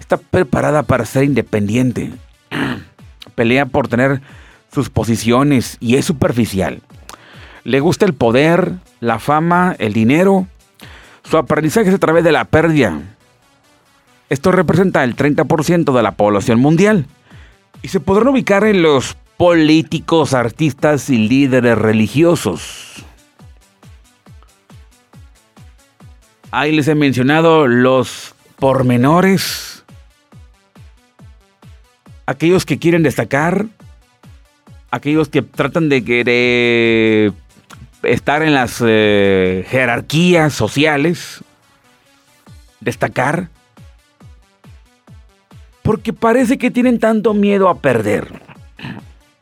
Está 0.00 0.16
preparada 0.16 0.82
para 0.82 1.04
ser 1.04 1.24
independiente. 1.24 2.12
Pelea 3.34 3.66
por 3.66 3.88
tener 3.88 4.22
sus 4.72 4.88
posiciones 4.88 5.76
y 5.80 5.96
es 5.96 6.06
superficial. 6.06 6.80
Le 7.64 7.80
gusta 7.80 8.06
el 8.06 8.14
poder, 8.14 8.72
la 9.00 9.18
fama, 9.18 9.76
el 9.78 9.92
dinero. 9.92 10.46
Su 11.22 11.36
aprendizaje 11.36 11.90
es 11.90 11.94
a 11.94 11.98
través 11.98 12.24
de 12.24 12.32
la 12.32 12.46
pérdida. 12.46 12.98
Esto 14.30 14.52
representa 14.52 15.04
el 15.04 15.16
30% 15.16 15.94
de 15.94 16.02
la 16.02 16.12
población 16.12 16.58
mundial 16.58 17.06
y 17.82 17.88
se 17.88 18.00
podrán 18.00 18.28
ubicar 18.28 18.64
en 18.64 18.82
los 18.82 19.16
políticos, 19.42 20.34
artistas 20.34 21.10
y 21.10 21.18
líderes 21.18 21.76
religiosos. 21.76 23.04
Ahí 26.52 26.70
les 26.70 26.86
he 26.86 26.94
mencionado 26.94 27.66
los 27.66 28.36
pormenores. 28.60 29.82
Aquellos 32.24 32.64
que 32.64 32.78
quieren 32.78 33.02
destacar. 33.02 33.66
Aquellos 34.92 35.28
que 35.28 35.42
tratan 35.42 35.88
de, 35.88 37.32
estar 38.04 38.42
en 38.44 38.54
las 38.54 38.80
eh, 38.86 39.66
jerarquías 39.68 40.52
sociales. 40.52 41.42
Destacar. 42.78 43.48
Porque 45.82 46.12
parece 46.12 46.58
que 46.58 46.70
tienen 46.70 47.00
tanto 47.00 47.34
miedo 47.34 47.68
a 47.68 47.80
perder 47.80 48.51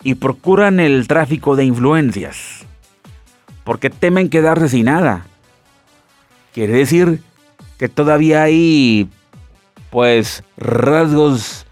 y 0.03 0.15
procuran 0.15 0.81
el 0.81 1.07
tráfico 1.07 1.57
de 1.57 1.65
influencias, 1.65 2.65
porque 3.65 3.91
temen 3.91 4.31
quedarse 4.31 4.69
sin 4.69 4.87
nada. 4.87 5.27
Quiere 6.55 6.73
decir 6.73 7.21
que 7.79 7.89
todavía 7.89 8.43
hay, 8.43 9.09
pues, 9.91 10.43
rasgos 10.57 11.67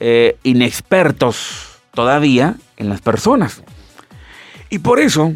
eh, 0.00 0.36
inexpertos 0.42 1.80
todavía 1.94 2.56
en 2.76 2.88
las 2.88 3.00
personas. 3.00 3.62
Y 4.70 4.78
por 4.78 5.00
eso, 5.00 5.34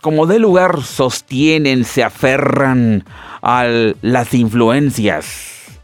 como 0.00 0.26
de 0.26 0.38
lugar, 0.38 0.82
sostienen, 0.82 1.84
se 1.84 2.02
aferran 2.02 3.04
a 3.42 3.66
las 4.00 4.34
influencias. 4.34 5.78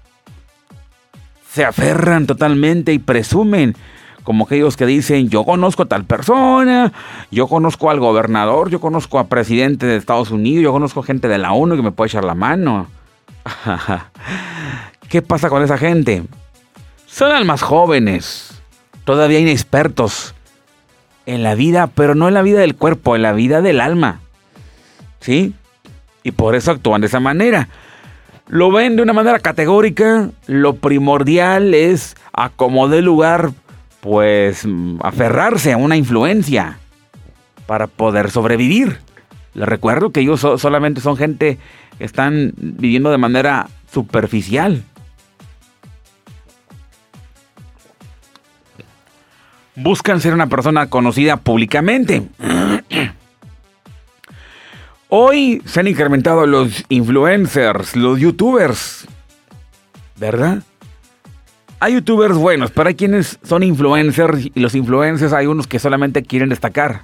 Se 1.52 1.64
aferran 1.64 2.26
totalmente 2.26 2.92
y 2.92 2.98
presumen 2.98 3.76
como 4.26 4.44
aquellos 4.44 4.76
que 4.76 4.86
dicen, 4.86 5.28
yo 5.28 5.44
conozco 5.44 5.84
a 5.84 5.86
tal 5.86 6.04
persona, 6.04 6.92
yo 7.30 7.46
conozco 7.46 7.90
al 7.92 8.00
gobernador, 8.00 8.70
yo 8.70 8.80
conozco 8.80 9.20
a 9.20 9.28
presidente 9.28 9.86
de 9.86 9.94
Estados 9.94 10.32
Unidos, 10.32 10.64
yo 10.64 10.72
conozco 10.72 11.04
gente 11.04 11.28
de 11.28 11.38
la 11.38 11.52
ONU 11.52 11.76
que 11.76 11.82
me 11.82 11.92
puede 11.92 12.08
echar 12.08 12.24
la 12.24 12.34
mano. 12.34 12.88
¿Qué 15.08 15.22
pasa 15.22 15.48
con 15.48 15.62
esa 15.62 15.78
gente? 15.78 16.24
Son 17.06 17.30
almas 17.30 17.62
jóvenes, 17.62 18.60
todavía 19.04 19.38
inexpertos 19.38 20.34
en 21.24 21.44
la 21.44 21.54
vida, 21.54 21.86
pero 21.86 22.16
no 22.16 22.26
en 22.26 22.34
la 22.34 22.42
vida 22.42 22.58
del 22.58 22.74
cuerpo, 22.74 23.14
en 23.14 23.22
la 23.22 23.32
vida 23.32 23.62
del 23.62 23.80
alma. 23.80 24.18
¿Sí? 25.20 25.54
Y 26.24 26.32
por 26.32 26.56
eso 26.56 26.72
actúan 26.72 27.00
de 27.00 27.06
esa 27.06 27.20
manera. 27.20 27.68
Lo 28.48 28.72
ven 28.72 28.96
de 28.96 29.02
una 29.02 29.12
manera 29.12 29.38
categórica. 29.38 30.30
Lo 30.48 30.74
primordial 30.74 31.74
es 31.74 32.16
acomodar 32.32 33.04
lugar 33.04 33.52
pues 34.06 34.64
aferrarse 35.02 35.72
a 35.72 35.76
una 35.76 35.96
influencia 35.96 36.78
para 37.66 37.88
poder 37.88 38.30
sobrevivir. 38.30 39.00
Les 39.52 39.68
recuerdo 39.68 40.10
que 40.10 40.20
ellos 40.20 40.46
solamente 40.58 41.00
son 41.00 41.16
gente 41.16 41.58
que 41.98 42.04
están 42.04 42.52
viviendo 42.56 43.10
de 43.10 43.18
manera 43.18 43.66
superficial. 43.92 44.84
Buscan 49.74 50.20
ser 50.20 50.34
una 50.34 50.46
persona 50.46 50.88
conocida 50.88 51.38
públicamente. 51.38 52.28
Hoy 55.08 55.62
se 55.64 55.80
han 55.80 55.88
incrementado 55.88 56.46
los 56.46 56.84
influencers, 56.90 57.96
los 57.96 58.20
youtubers, 58.20 59.08
¿verdad? 60.14 60.62
Hay 61.78 61.92
youtubers 61.92 62.34
buenos, 62.34 62.70
pero 62.70 62.88
hay 62.88 62.94
quienes 62.94 63.38
son 63.42 63.62
influencers 63.62 64.46
y 64.54 64.60
los 64.60 64.74
influencers 64.74 65.32
hay 65.32 65.46
unos 65.46 65.66
que 65.66 65.78
solamente 65.78 66.22
quieren 66.22 66.48
destacar. 66.48 67.02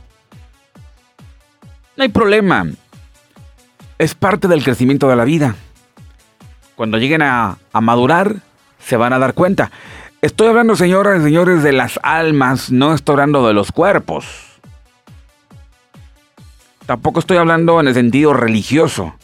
No 1.96 2.04
hay 2.04 2.08
problema. 2.08 2.66
Es 3.98 4.14
parte 4.14 4.48
del 4.48 4.64
crecimiento 4.64 5.08
de 5.08 5.16
la 5.16 5.24
vida. 5.24 5.54
Cuando 6.74 6.96
lleguen 6.96 7.20
a, 7.20 7.58
madurar, 7.80 8.36
se 8.78 8.96
van 8.96 9.12
a 9.12 9.18
dar 9.18 9.34
cuenta. 9.34 9.70
Estoy 10.22 10.48
hablando, 10.48 10.74
señoras 10.74 11.20
y 11.20 11.24
señores, 11.24 11.62
de 11.62 11.72
las 11.72 12.00
almas, 12.02 12.70
no 12.70 12.94
estoy 12.94 13.14
hablando 13.14 13.46
de 13.46 13.52
los 13.52 13.72
cuerpos. 13.72 14.24
Tampoco 16.86 17.20
estoy 17.20 17.36
hablando 17.36 17.78
en 17.78 17.88
el 17.88 17.94
sentido 17.94 18.32
religioso. 18.32 19.14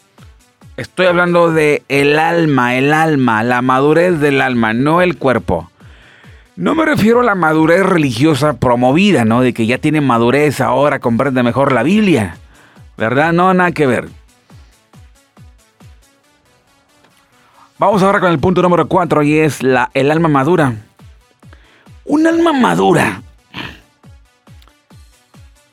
Estoy 0.78 1.06
hablando 1.06 1.50
de 1.50 1.82
el 1.88 2.20
alma, 2.20 2.76
el 2.76 2.92
alma, 2.92 3.42
la 3.42 3.62
madurez 3.62 4.20
del 4.20 4.40
alma, 4.40 4.74
no 4.74 5.02
el 5.02 5.18
cuerpo. 5.18 5.72
No 6.54 6.76
me 6.76 6.84
refiero 6.84 7.18
a 7.18 7.24
la 7.24 7.34
madurez 7.34 7.84
religiosa 7.84 8.60
promovida, 8.60 9.24
¿no? 9.24 9.40
De 9.40 9.52
que 9.52 9.66
ya 9.66 9.78
tiene 9.78 10.00
madurez, 10.00 10.60
ahora 10.60 11.00
comprende 11.00 11.42
mejor 11.42 11.72
la 11.72 11.82
Biblia. 11.82 12.36
¿Verdad? 12.96 13.32
No, 13.32 13.52
nada 13.54 13.72
que 13.72 13.88
ver. 13.88 14.08
Vamos 17.80 18.04
ahora 18.04 18.20
con 18.20 18.30
el 18.30 18.38
punto 18.38 18.62
número 18.62 18.86
4 18.86 19.24
y 19.24 19.36
es 19.36 19.64
la, 19.64 19.90
el 19.94 20.12
alma 20.12 20.28
madura. 20.28 20.74
Un 22.04 22.24
alma 22.24 22.52
madura 22.52 23.22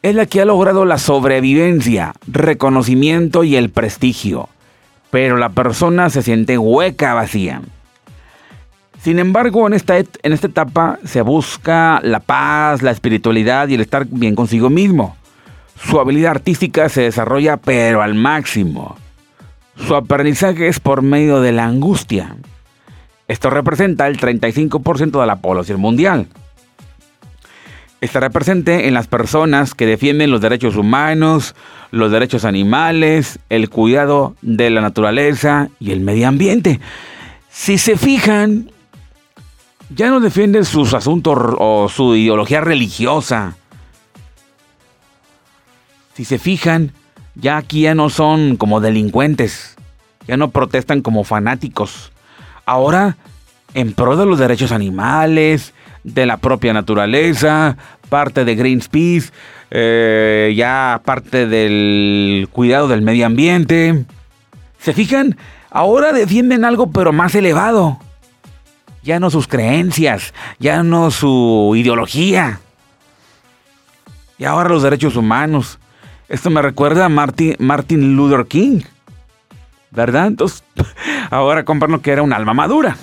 es 0.02 0.16
la 0.16 0.26
que 0.26 0.42
ha 0.42 0.46
logrado 0.46 0.84
la 0.84 0.98
sobrevivencia, 0.98 2.14
reconocimiento 2.26 3.44
y 3.44 3.56
el 3.56 3.70
prestigio, 3.70 4.50
pero 5.16 5.38
la 5.38 5.48
persona 5.48 6.10
se 6.10 6.22
siente 6.22 6.58
hueca, 6.58 7.14
vacía. 7.14 7.62
Sin 9.02 9.18
embargo, 9.18 9.66
en 9.66 9.72
esta, 9.72 9.98
en 9.98 10.34
esta 10.34 10.48
etapa 10.48 11.00
se 11.06 11.22
busca 11.22 12.02
la 12.04 12.20
paz, 12.20 12.82
la 12.82 12.92
espiritualidad 12.92 13.70
y 13.70 13.76
el 13.76 13.80
estar 13.80 14.06
bien 14.10 14.36
consigo 14.36 14.70
mismo. 14.70 15.16
Su 15.82 16.02
habilidad 16.02 16.32
artística 16.32 16.90
se 16.90 17.04
desarrolla 17.04 17.56
pero 17.56 18.02
al 18.02 18.14
máximo. 18.14 18.98
Su 19.78 19.96
aprendizaje 19.96 20.68
es 20.68 20.82
por 20.82 21.02
medio 21.02 21.40
de 21.40 21.54
la 21.54 21.64
angustia. 21.64 22.36
Esto 23.30 23.50
representa 23.50 24.08
el 24.08 24.20
35% 24.20 25.22
de 25.22 25.28
la 25.28 25.38
población 25.38 25.80
mundial. 25.80 26.28
Estará 28.06 28.30
presente 28.30 28.88
en 28.88 28.94
las 28.94 29.08
personas 29.08 29.74
que 29.74 29.88
defienden 29.88 30.30
los 30.30 30.40
derechos 30.40 30.76
humanos, 30.76 31.56
los 31.90 32.12
derechos 32.12 32.46
animales, 32.46 33.40
el 33.50 33.72
cuidado 33.72 34.36
de 34.44 34.70
la 34.70 34.80
naturaleza 34.80 35.70
y 35.80 35.90
el 35.90 36.02
medio 36.02 36.28
ambiente. 36.28 36.80
Si 37.50 37.80
se 37.80 37.98
fijan, 37.98 38.70
ya 39.90 40.12
no 40.12 40.20
defiende 40.20 40.64
sus 40.66 40.94
asuntos 40.94 41.36
o 41.58 41.90
su 41.90 42.16
ideología 42.16 42.62
religiosa. 42.62 43.56
Si 46.14 46.26
se 46.26 46.38
fijan, 46.38 46.92
ya 47.34 47.58
aquí 47.58 47.82
ya 47.82 47.96
no 47.96 48.12
son 48.12 48.56
como 48.56 48.82
delincuentes, 48.82 49.78
ya 50.28 50.38
no 50.38 50.52
protestan 50.52 51.02
como 51.02 51.24
fanáticos. 51.24 52.12
Ahora, 52.68 53.18
en 53.74 53.94
pro 53.94 54.16
de 54.16 54.28
los 54.28 54.38
derechos 54.38 54.72
animales, 54.72 55.74
de 56.06 56.28
la 56.28 56.38
propia 56.38 56.72
naturaleza, 56.72 57.78
parte 58.10 58.46
de 58.46 58.56
Greenpeace, 58.56 59.32
eh, 59.72 60.54
ya 60.56 61.02
parte 61.04 61.48
del 61.48 62.48
cuidado 62.52 62.88
del 62.88 63.02
medio 63.02 63.26
ambiente. 63.26 64.06
¿Se 64.80 64.94
fijan? 64.94 65.38
Ahora 65.70 66.14
defienden 66.14 66.64
algo 66.64 66.92
pero 66.92 67.12
más 67.12 67.36
elevado. 67.36 68.00
Ya 69.04 69.20
no 69.20 69.30
sus 69.30 69.48
creencias, 69.48 70.34
ya 70.60 70.84
no 70.84 71.12
su 71.12 71.74
ideología. 71.76 72.60
Y 74.38 74.46
ahora 74.46 74.70
los 74.70 74.84
derechos 74.84 75.16
humanos. 75.16 75.80
Esto 76.28 76.50
me 76.50 76.62
recuerda 76.62 77.06
a 77.06 77.10
Martin, 77.10 77.56
Martin 77.60 78.16
Luther 78.16 78.48
King. 78.48 78.82
¿Verdad? 79.92 80.28
Entonces, 80.28 80.64
ahora 81.30 81.64
comprando 81.64 82.02
que 82.02 82.12
era 82.12 82.24
un 82.24 82.34
alma 82.34 82.54
madura. 82.54 82.98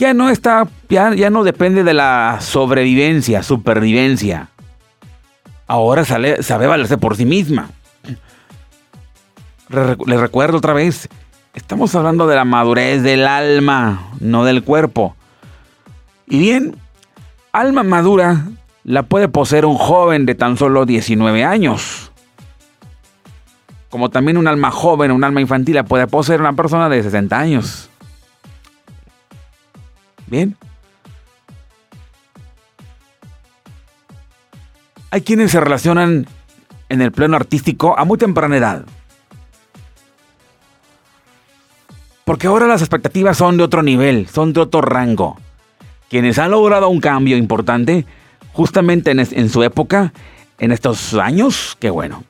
Ya 0.00 0.14
no 0.14 0.30
está, 0.30 0.66
ya, 0.88 1.14
ya 1.14 1.28
no 1.28 1.44
depende 1.44 1.84
de 1.84 1.92
la 1.92 2.38
sobrevivencia, 2.40 3.42
supervivencia. 3.42 4.48
Ahora 5.66 6.06
sabe 6.06 6.66
valerse 6.66 6.96
por 6.96 7.16
sí 7.16 7.26
misma. 7.26 7.68
Les 9.68 10.18
recuerdo 10.18 10.56
otra 10.56 10.72
vez, 10.72 11.06
estamos 11.52 11.94
hablando 11.94 12.26
de 12.26 12.34
la 12.34 12.46
madurez 12.46 13.02
del 13.02 13.26
alma, 13.26 14.08
no 14.20 14.46
del 14.46 14.64
cuerpo. 14.64 15.16
Y 16.26 16.38
bien, 16.38 16.76
alma 17.52 17.82
madura 17.82 18.46
la 18.84 19.02
puede 19.02 19.28
poseer 19.28 19.66
un 19.66 19.76
joven 19.76 20.24
de 20.24 20.34
tan 20.34 20.56
solo 20.56 20.86
19 20.86 21.44
años. 21.44 22.10
Como 23.90 24.08
también 24.08 24.38
un 24.38 24.48
alma 24.48 24.70
joven, 24.70 25.10
un 25.10 25.24
alma 25.24 25.42
infantil 25.42 25.74
la 25.74 25.84
puede 25.84 26.06
poseer 26.06 26.40
una 26.40 26.54
persona 26.54 26.88
de 26.88 27.02
60 27.02 27.38
años. 27.38 27.89
Bien. 30.30 30.56
Hay 35.10 35.22
quienes 35.22 35.50
se 35.50 35.60
relacionan 35.60 36.26
en 36.88 37.02
el 37.02 37.10
plano 37.10 37.36
artístico 37.36 37.98
a 37.98 38.04
muy 38.04 38.16
temprana 38.16 38.56
edad. 38.56 38.84
Porque 42.24 42.46
ahora 42.46 42.68
las 42.68 42.80
expectativas 42.80 43.36
son 43.36 43.56
de 43.56 43.64
otro 43.64 43.82
nivel, 43.82 44.28
son 44.28 44.52
de 44.52 44.60
otro 44.60 44.82
rango. 44.82 45.36
Quienes 46.08 46.38
han 46.38 46.52
logrado 46.52 46.88
un 46.88 47.00
cambio 47.00 47.36
importante 47.36 48.06
justamente 48.52 49.10
en, 49.10 49.48
su 49.48 49.64
época, 49.64 50.12
en 50.58 50.70
estos 50.70 51.14
años, 51.14 51.76
qué 51.80 51.90
bueno. 51.90 52.22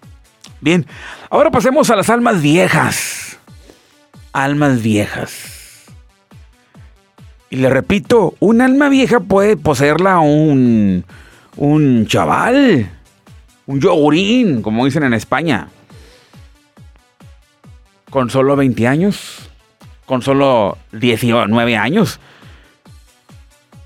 Bien, 0.63 0.87
ahora 1.29 1.51
pasemos 1.51 1.91
a 1.91 1.97
las 1.97 2.09
almas 2.09 2.41
viejas. 2.41 3.39
Almas 4.33 4.83
viejas. 4.83 5.60
Y 7.51 7.57
le 7.57 7.69
repito, 7.69 8.35
un 8.39 8.61
alma 8.61 8.89
vieja 8.89 9.19
puede 9.19 9.57
poseerla 9.57 10.21
un, 10.21 11.05
un 11.57 12.07
chaval, 12.07 12.89
un 13.67 13.81
yogurín, 13.81 14.63
como 14.63 14.85
dicen 14.85 15.03
en 15.03 15.15
España. 15.15 15.69
Con 18.09 18.31
solo 18.31 18.55
20 18.55 18.87
años, 18.87 19.51
con 20.07 20.23
solo 20.23 20.79
19 20.93 21.77
años. 21.77 22.21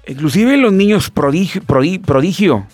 Inclusive 0.07 0.59
los 0.59 0.73
niños 0.75 1.11
prodigio. 1.11 2.67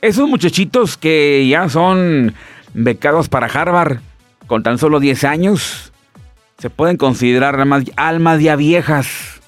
Esos 0.00 0.28
muchachitos 0.28 0.96
que 0.96 1.46
ya 1.46 1.68
son 1.68 2.34
becados 2.72 3.28
para 3.28 3.46
Harvard 3.48 3.98
con 4.46 4.62
tan 4.62 4.78
solo 4.78 4.98
10 4.98 5.24
años, 5.24 5.92
se 6.58 6.70
pueden 6.70 6.96
considerar 6.96 7.62
almas 7.96 8.40
ya 8.40 8.56
viejas. 8.56 9.41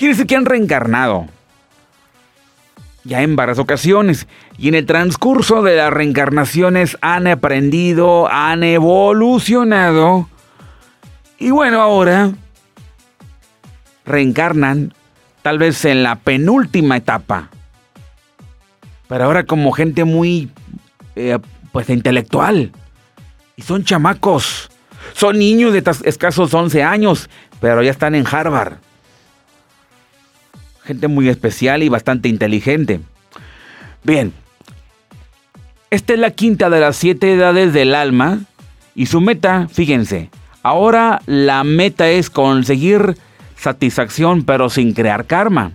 Quiere 0.00 0.14
decir 0.14 0.26
que 0.26 0.36
han 0.36 0.46
reencarnado 0.46 1.26
ya 3.04 3.20
en 3.20 3.36
varias 3.36 3.58
ocasiones 3.58 4.26
y 4.56 4.68
en 4.68 4.74
el 4.74 4.86
transcurso 4.86 5.60
de 5.60 5.76
las 5.76 5.92
reencarnaciones 5.92 6.96
han 7.02 7.26
aprendido, 7.26 8.26
han 8.32 8.62
evolucionado 8.62 10.26
y 11.38 11.50
bueno, 11.50 11.82
ahora 11.82 12.32
reencarnan 14.06 14.94
tal 15.42 15.58
vez 15.58 15.84
en 15.84 16.02
la 16.02 16.16
penúltima 16.16 16.96
etapa. 16.96 17.50
Pero 19.06 19.24
ahora 19.24 19.44
como 19.44 19.70
gente 19.70 20.04
muy, 20.04 20.50
eh, 21.14 21.38
pues, 21.72 21.90
intelectual. 21.90 22.72
Y 23.54 23.60
son 23.60 23.84
chamacos. 23.84 24.70
Son 25.12 25.38
niños 25.38 25.74
de 25.74 25.84
escasos 26.04 26.54
11 26.54 26.82
años, 26.84 27.28
pero 27.60 27.82
ya 27.82 27.90
están 27.90 28.14
en 28.14 28.26
Harvard. 28.26 28.78
Gente 30.90 31.06
muy 31.06 31.28
especial 31.28 31.84
y 31.84 31.88
bastante 31.88 32.28
inteligente. 32.28 32.98
Bien. 34.02 34.32
Esta 35.88 36.14
es 36.14 36.18
la 36.18 36.32
quinta 36.32 36.68
de 36.68 36.80
las 36.80 36.96
siete 36.96 37.32
edades 37.32 37.72
del 37.72 37.94
alma. 37.94 38.40
Y 38.96 39.06
su 39.06 39.20
meta, 39.20 39.68
fíjense, 39.70 40.30
ahora 40.64 41.22
la 41.26 41.62
meta 41.62 42.10
es 42.10 42.28
conseguir 42.28 43.16
satisfacción 43.54 44.42
pero 44.42 44.68
sin 44.68 44.92
crear 44.92 45.26
karma. 45.26 45.70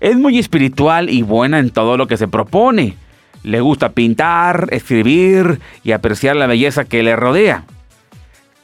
Es 0.00 0.16
muy 0.16 0.38
espiritual 0.38 1.10
y 1.10 1.20
buena 1.20 1.58
en 1.58 1.68
todo 1.68 1.98
lo 1.98 2.06
que 2.06 2.16
se 2.16 2.26
propone. 2.26 2.96
Le 3.42 3.60
gusta 3.60 3.92
pintar, 3.92 4.68
escribir 4.70 5.60
y 5.84 5.92
apreciar 5.92 6.36
la 6.36 6.46
belleza 6.46 6.86
que 6.86 7.02
le 7.02 7.16
rodea. 7.16 7.64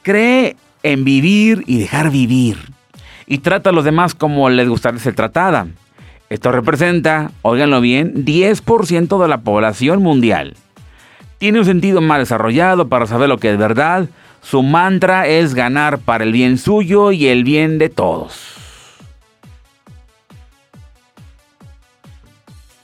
Cree 0.01 0.55
en 0.81 1.03
vivir 1.03 1.63
y 1.67 1.77
dejar 1.77 2.09
vivir. 2.09 2.57
Y 3.29 3.37
trata 3.37 3.69
a 3.69 3.73
los 3.73 3.85
demás 3.85 4.15
como 4.15 4.49
les 4.49 4.67
gustaría 4.67 4.99
ser 4.99 5.13
tratada. 5.13 5.67
Esto 6.29 6.51
representa, 6.51 7.31
óiganlo 7.43 7.79
bien, 7.79 8.25
10% 8.25 9.21
de 9.21 9.27
la 9.27 9.41
población 9.41 10.01
mundial. 10.01 10.55
Tiene 11.37 11.59
un 11.59 11.65
sentido 11.65 12.01
más 12.01 12.17
desarrollado 12.17 12.89
para 12.89 13.05
saber 13.05 13.29
lo 13.29 13.37
que 13.37 13.51
es 13.51 13.57
verdad, 13.57 14.09
su 14.41 14.63
mantra 14.63 15.27
es 15.27 15.53
ganar 15.53 15.99
para 15.99 16.23
el 16.23 16.31
bien 16.31 16.57
suyo 16.57 17.11
y 17.11 17.27
el 17.27 17.43
bien 17.43 17.77
de 17.77 17.89
todos. 17.89 18.55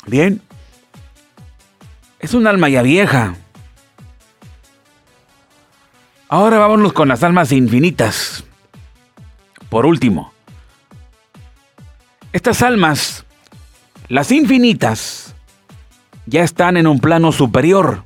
Bien. 0.05 0.41
Es 2.19 2.35
un 2.35 2.45
alma 2.45 2.69
ya 2.69 2.83
vieja. 2.83 3.35
Ahora 6.29 6.59
vámonos 6.59 6.93
con 6.93 7.07
las 7.07 7.23
almas 7.23 7.51
infinitas. 7.51 8.43
Por 9.69 9.85
último, 9.85 10.34
estas 12.35 12.61
almas 12.61 13.25
Las 14.09 14.29
infinitas 14.29 15.33
ya 16.25 16.43
están 16.43 16.75
en 16.75 16.85
un 16.85 16.99
plano 16.99 17.31
superior. 17.31 18.03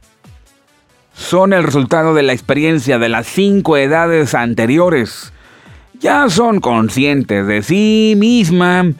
Son 1.16 1.52
el 1.52 1.64
resultado 1.64 2.14
de 2.14 2.22
la 2.22 2.34
experiencia 2.34 3.00
de 3.00 3.10
las 3.10 3.26
cinco 3.26 3.76
edades 3.76 4.36
anteriores. 4.36 5.34
Ya 6.00 6.30
son 6.30 6.60
conscientes 6.60 7.48
de 7.48 7.64
sí 7.64 8.14
misma, 8.18 8.92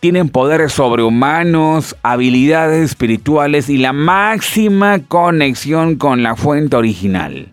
tienen 0.00 0.28
poderes 0.28 0.72
sobrehumanos, 0.72 1.96
habilidades 2.02 2.90
espirituales 2.90 3.70
y 3.70 3.78
la 3.78 3.94
máxima 3.94 4.98
conexión 4.98 5.96
con 5.96 6.22
la 6.22 6.36
fuente 6.36 6.76
original. 6.76 7.48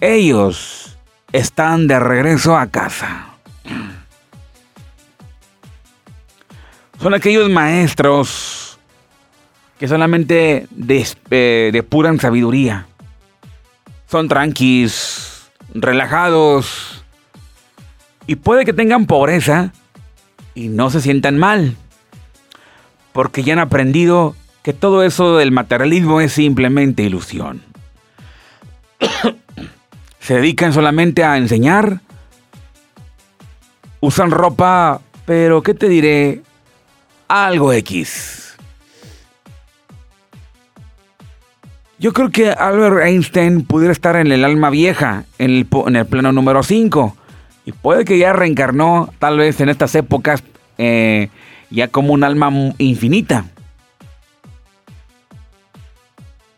Ellos 0.00 0.96
están 1.32 1.88
de 1.88 1.98
regreso 1.98 2.56
a 2.56 2.68
casa. 2.68 3.28
Son 7.00 7.14
aquellos 7.14 7.48
maestros 7.48 8.78
que 9.78 9.86
solamente 9.86 10.66
eh, 11.30 11.70
depuran 11.72 12.18
sabiduría. 12.18 12.86
Son 14.10 14.28
tranquis, 14.28 15.48
relajados. 15.74 17.04
Y 18.26 18.36
puede 18.36 18.64
que 18.64 18.72
tengan 18.72 19.06
pobreza 19.06 19.72
y 20.54 20.68
no 20.68 20.90
se 20.90 21.00
sientan 21.00 21.38
mal. 21.38 21.76
Porque 23.12 23.42
ya 23.44 23.52
han 23.52 23.60
aprendido 23.60 24.34
que 24.62 24.72
todo 24.72 25.04
eso 25.04 25.36
del 25.36 25.52
materialismo 25.52 26.20
es 26.20 26.32
simplemente 26.32 27.04
ilusión. 27.04 27.62
se 30.20 30.34
dedican 30.34 30.72
solamente 30.72 31.22
a 31.22 31.36
enseñar. 31.36 32.00
Usan 34.00 34.30
ropa, 34.32 35.00
pero 35.26 35.62
¿qué 35.62 35.74
te 35.74 35.88
diré? 35.88 36.42
Algo 37.28 37.72
X. 37.72 38.56
Yo 41.98 42.12
creo 42.12 42.30
que 42.30 42.50
Albert 42.50 43.04
Einstein 43.04 43.64
pudiera 43.64 43.92
estar 43.92 44.14
en 44.16 44.30
el 44.30 44.44
alma 44.44 44.70
vieja, 44.70 45.24
en 45.38 45.50
el, 45.50 45.66
en 45.86 45.96
el 45.96 46.06
plano 46.06 46.32
número 46.32 46.62
5. 46.62 47.16
Y 47.66 47.72
puede 47.72 48.04
que 48.04 48.18
ya 48.18 48.32
reencarnó, 48.32 49.12
tal 49.18 49.38
vez 49.38 49.60
en 49.60 49.68
estas 49.68 49.94
épocas, 49.96 50.44
eh, 50.78 51.28
ya 51.70 51.88
como 51.88 52.12
un 52.12 52.22
alma 52.22 52.50
infinita. 52.78 53.46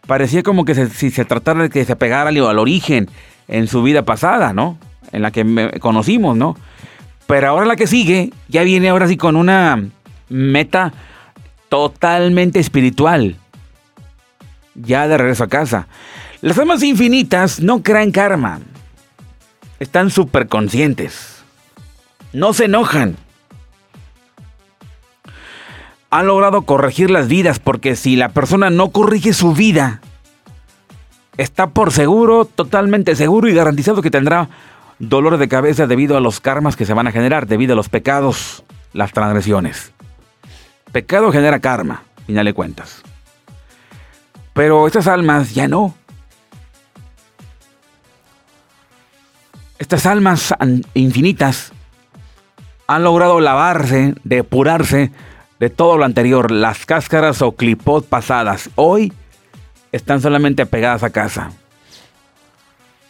Parecía 0.07 0.43
como 0.43 0.65
que 0.65 0.75
si 0.75 1.11
se 1.11 1.25
tratara 1.25 1.63
de 1.63 1.71
que 1.71 1.85
se 1.85 1.97
pegara 1.97 2.29
al, 2.29 2.59
origen 2.59 3.09
en 3.49 3.67
su 3.67 3.83
vida 3.83 4.03
pasada, 4.03 4.53
¿no? 4.53 4.79
En 5.11 5.23
la 5.23 5.31
que 5.31 5.79
conocimos, 5.81 6.37
¿no? 6.37 6.55
Pero 7.27 7.49
ahora 7.49 7.65
la 7.65 7.77
que 7.77 7.87
sigue, 7.87 8.31
ya 8.49 8.63
viene 8.63 8.91
ahora 8.91 9.09
sí 9.09 9.17
con 9.17 9.37
una 9.37 9.89
meta 10.31 10.95
totalmente 11.69 12.59
espiritual. 12.59 13.37
Ya 14.75 15.07
de 15.09 15.19
regreso 15.19 15.45
a 15.45 15.49
casa. 15.49 15.89
Las 16.41 16.59
almas 16.59 16.83
infinitas 16.83 17.61
no 17.61 17.83
crean 17.83 18.13
karma. 18.13 18.61
Están 19.79 20.11
súper 20.11 20.49
conscientes. 20.49 21.43
No 22.33 22.55
se 22.55 22.65
enojan. 22.65 23.17
Han 26.11 26.27
logrado 26.27 26.63
corregir 26.63 27.11
las 27.11 27.29
vidas 27.29 27.59
porque 27.59 27.95
si 27.97 28.17
la 28.17 28.31
persona 28.31 28.71
no 28.71 28.91
corrige 28.91 29.33
su 29.33 29.53
vida, 29.53 30.01
está 31.37 31.69
por 31.71 31.93
seguro, 31.93 32.45
totalmente 32.45 33.15
seguro 33.17 33.49
y 33.49 33.55
garantizado 33.55 34.03
que 34.03 34.11
tendrá 34.11 34.49
dolor 34.99 35.39
de 35.39 35.49
cabeza 35.49 35.87
debido 35.87 36.17
a 36.17 36.21
los 36.21 36.41
karmas 36.41 36.77
que 36.77 36.85
se 36.85 36.95
van 36.95 37.07
a 37.07 37.13
generar, 37.13 37.47
debido 37.47 37.75
a 37.75 37.77
los 37.77 37.89
pecados, 37.89 38.65
las 38.93 39.13
transgresiones. 39.13 39.93
Pecado 40.93 41.31
genera 41.31 41.61
karma, 41.61 42.03
final 42.27 42.45
de 42.45 42.53
cuentas. 42.53 43.03
Pero 44.53 44.87
estas 44.87 45.07
almas 45.07 45.55
ya 45.55 45.69
no. 45.69 45.95
Estas 49.79 50.05
almas 50.07 50.55
infinitas 50.95 51.73
han 52.87 53.05
logrado 53.05 53.41
lavarse, 53.41 54.15
depurarse 54.25 55.13
de 55.61 55.71
todo 55.71 55.97
lo 55.97 56.05
anterior, 56.05 56.51
las 56.51 56.87
cáscaras 56.87 57.41
o 57.41 57.53
clipot 57.53 58.05
pasadas. 58.05 58.69
Hoy 58.75 59.13
están 59.93 60.21
solamente 60.21 60.67
pegadas 60.67 61.03
a 61.03 61.11
casa. 61.11 61.53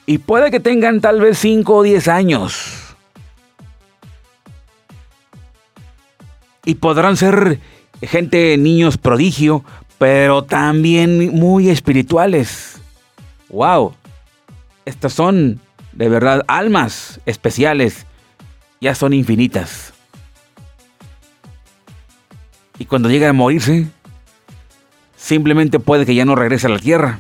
Y 0.07 0.19
puede 0.19 0.51
que 0.51 0.61
tengan 0.61 1.01
tal 1.01 1.21
vez 1.21 1.39
5 1.39 1.75
o 1.75 1.83
10 1.83 2.09
años. 2.09 2.90
Y 6.65 6.77
podrán 6.77 7.17
ser 7.17 7.61
gente, 8.03 8.57
niños 8.57 8.99
prodigio, 8.99 9.65
pero 9.99 10.45
también 10.45 11.35
muy 11.35 11.69
espirituales. 11.69 12.81
¡Wow! 13.49 13.95
Estas 14.85 15.13
son 15.13 15.61
de 15.93 16.09
verdad 16.09 16.43
almas 16.49 17.21
especiales, 17.27 18.07
ya 18.81 18.95
son 18.95 19.13
infinitas. 19.13 19.93
Y 22.79 22.87
cuando 22.87 23.11
llegan 23.11 23.31
a 23.31 23.35
morirse, 23.35 23.89
simplemente 25.17 25.79
puede 25.79 26.07
que 26.07 26.15
ya 26.15 26.25
no 26.25 26.35
regrese 26.35 26.67
a 26.67 26.71
la 26.71 26.79
tierra, 26.79 27.19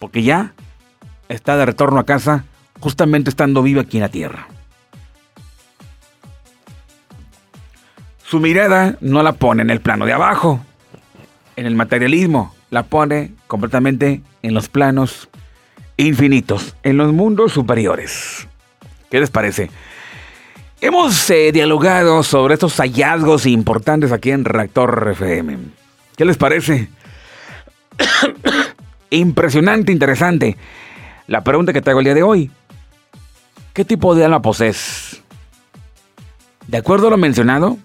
porque 0.00 0.22
ya 0.24 0.52
está 1.28 1.56
de 1.56 1.66
retorno 1.66 2.00
a 2.00 2.06
casa 2.06 2.44
justamente 2.80 3.30
estando 3.30 3.62
vivo 3.62 3.80
aquí 3.80 3.98
en 3.98 4.02
la 4.02 4.08
tierra. 4.08 4.48
Su 8.28 8.40
mirada 8.40 8.98
no 9.00 9.22
la 9.22 9.32
pone 9.32 9.62
en 9.62 9.70
el 9.70 9.80
plano 9.80 10.04
de 10.04 10.12
abajo, 10.12 10.60
en 11.56 11.64
el 11.64 11.74
materialismo, 11.74 12.54
la 12.68 12.82
pone 12.82 13.32
completamente 13.46 14.20
en 14.42 14.52
los 14.52 14.68
planos 14.68 15.30
infinitos, 15.96 16.76
en 16.82 16.98
los 16.98 17.14
mundos 17.14 17.52
superiores. 17.52 18.46
¿Qué 19.10 19.18
les 19.18 19.30
parece? 19.30 19.70
Hemos 20.82 21.30
eh, 21.30 21.52
dialogado 21.52 22.22
sobre 22.22 22.52
estos 22.52 22.76
hallazgos 22.76 23.46
importantes 23.46 24.12
aquí 24.12 24.30
en 24.30 24.44
Reactor 24.44 25.08
FM. 25.12 25.56
¿Qué 26.14 26.26
les 26.26 26.36
parece? 26.36 26.90
Impresionante, 29.08 29.90
interesante. 29.90 30.58
La 31.28 31.42
pregunta 31.42 31.72
que 31.72 31.80
traigo 31.80 32.00
el 32.00 32.04
día 32.04 32.14
de 32.14 32.22
hoy. 32.22 32.50
¿Qué 33.72 33.86
tipo 33.86 34.14
de 34.14 34.26
alma 34.26 34.42
posees? 34.42 35.22
De 36.66 36.76
acuerdo 36.76 37.06
a 37.06 37.10
lo 37.10 37.16
mencionado, 37.16 37.78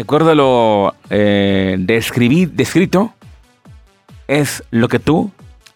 de 0.00 0.04
acuerdo 0.04 0.30
a 0.30 0.34
lo 0.34 0.94
eh, 1.10 1.76
descrito, 1.78 3.12
es 4.28 4.64
lo 4.70 4.88
que 4.88 4.98
tú 4.98 5.30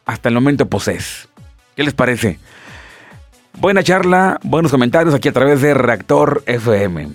hasta 0.06 0.30
el 0.30 0.34
momento 0.34 0.64
posees. 0.64 1.28
¿Qué 1.76 1.82
les 1.82 1.92
parece? 1.92 2.38
Buena 3.58 3.82
charla, 3.82 4.40
buenos 4.42 4.70
comentarios 4.70 5.14
aquí 5.14 5.28
a 5.28 5.32
través 5.34 5.60
de 5.60 5.74
Reactor 5.74 6.42
FM. 6.46 7.10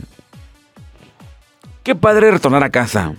Qué 1.81 1.95
padre 1.95 2.29
retornar 2.29 2.63
a 2.63 2.69
casa. 2.69 3.15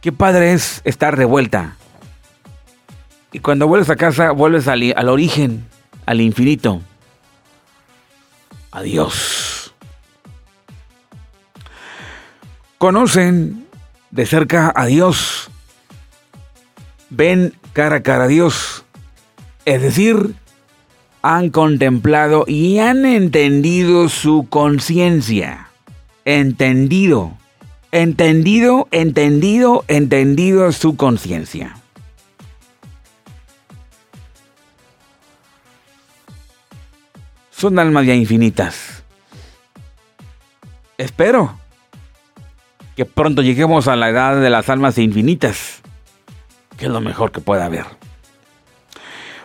Qué 0.00 0.12
padre 0.12 0.52
es 0.52 0.82
estar 0.84 1.16
de 1.16 1.24
vuelta. 1.24 1.74
Y 3.32 3.40
cuando 3.40 3.66
vuelves 3.66 3.90
a 3.90 3.96
casa, 3.96 4.30
vuelves 4.30 4.68
al, 4.68 4.94
al 4.94 5.08
origen, 5.08 5.66
al 6.06 6.20
infinito. 6.20 6.80
Adiós. 8.70 9.51
Conocen 12.82 13.68
de 14.10 14.26
cerca 14.26 14.72
a 14.74 14.86
Dios, 14.86 15.52
ven 17.10 17.54
cara 17.72 17.98
a 17.98 18.02
cara 18.02 18.24
a 18.24 18.26
Dios, 18.26 18.84
es 19.64 19.80
decir, 19.80 20.34
han 21.22 21.50
contemplado 21.50 22.44
y 22.48 22.80
han 22.80 23.06
entendido 23.06 24.08
su 24.08 24.48
conciencia. 24.50 25.68
Entendido, 26.24 27.38
entendido, 27.92 28.88
entendido, 28.90 29.84
entendido 29.86 30.72
su 30.72 30.96
conciencia. 30.96 31.76
Son 37.52 37.78
almas 37.78 38.06
ya 38.06 38.14
infinitas. 38.16 39.04
Espero 40.98 41.61
que 42.96 43.04
pronto 43.04 43.42
lleguemos 43.42 43.88
a 43.88 43.96
la 43.96 44.08
edad 44.08 44.40
de 44.40 44.50
las 44.50 44.68
almas 44.68 44.98
infinitas, 44.98 45.82
que 46.76 46.86
es 46.86 46.90
lo 46.90 47.00
mejor 47.00 47.32
que 47.32 47.40
pueda 47.40 47.66
haber. 47.66 47.86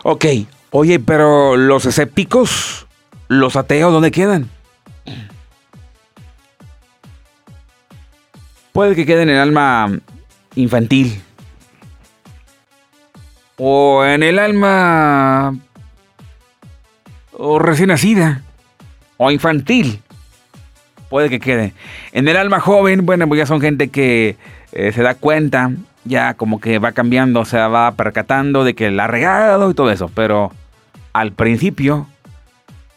Ok, 0.02 0.24
oye, 0.70 1.00
pero 1.00 1.56
los 1.56 1.86
escépticos, 1.86 2.86
los 3.28 3.56
ateos, 3.56 3.92
¿dónde 3.92 4.10
quedan? 4.10 4.50
Puede 8.72 8.94
que 8.94 9.06
queden 9.06 9.28
en 9.28 9.36
el 9.36 9.40
alma 9.40 9.98
infantil. 10.54 11.20
O 13.56 14.04
en 14.04 14.22
el 14.22 14.38
alma 14.38 15.56
o 17.32 17.58
recién 17.58 17.88
nacida. 17.88 18.42
O 19.16 19.30
infantil. 19.32 20.00
Puede 21.08 21.28
que 21.28 21.40
quede. 21.40 21.72
En 22.12 22.28
el 22.28 22.36
alma 22.36 22.60
joven, 22.60 23.06
bueno, 23.06 23.26
pues 23.28 23.38
ya 23.38 23.46
son 23.46 23.60
gente 23.60 23.88
que 23.88 24.36
eh, 24.72 24.92
se 24.92 25.02
da 25.02 25.14
cuenta, 25.14 25.72
ya 26.04 26.34
como 26.34 26.60
que 26.60 26.78
va 26.78 26.92
cambiando, 26.92 27.40
o 27.40 27.44
sea, 27.44 27.68
va 27.68 27.92
percatando 27.92 28.64
de 28.64 28.74
que 28.74 28.90
la 28.90 29.04
ha 29.04 29.08
regado 29.08 29.70
y 29.70 29.74
todo 29.74 29.90
eso. 29.90 30.10
Pero 30.14 30.52
al 31.12 31.32
principio, 31.32 32.06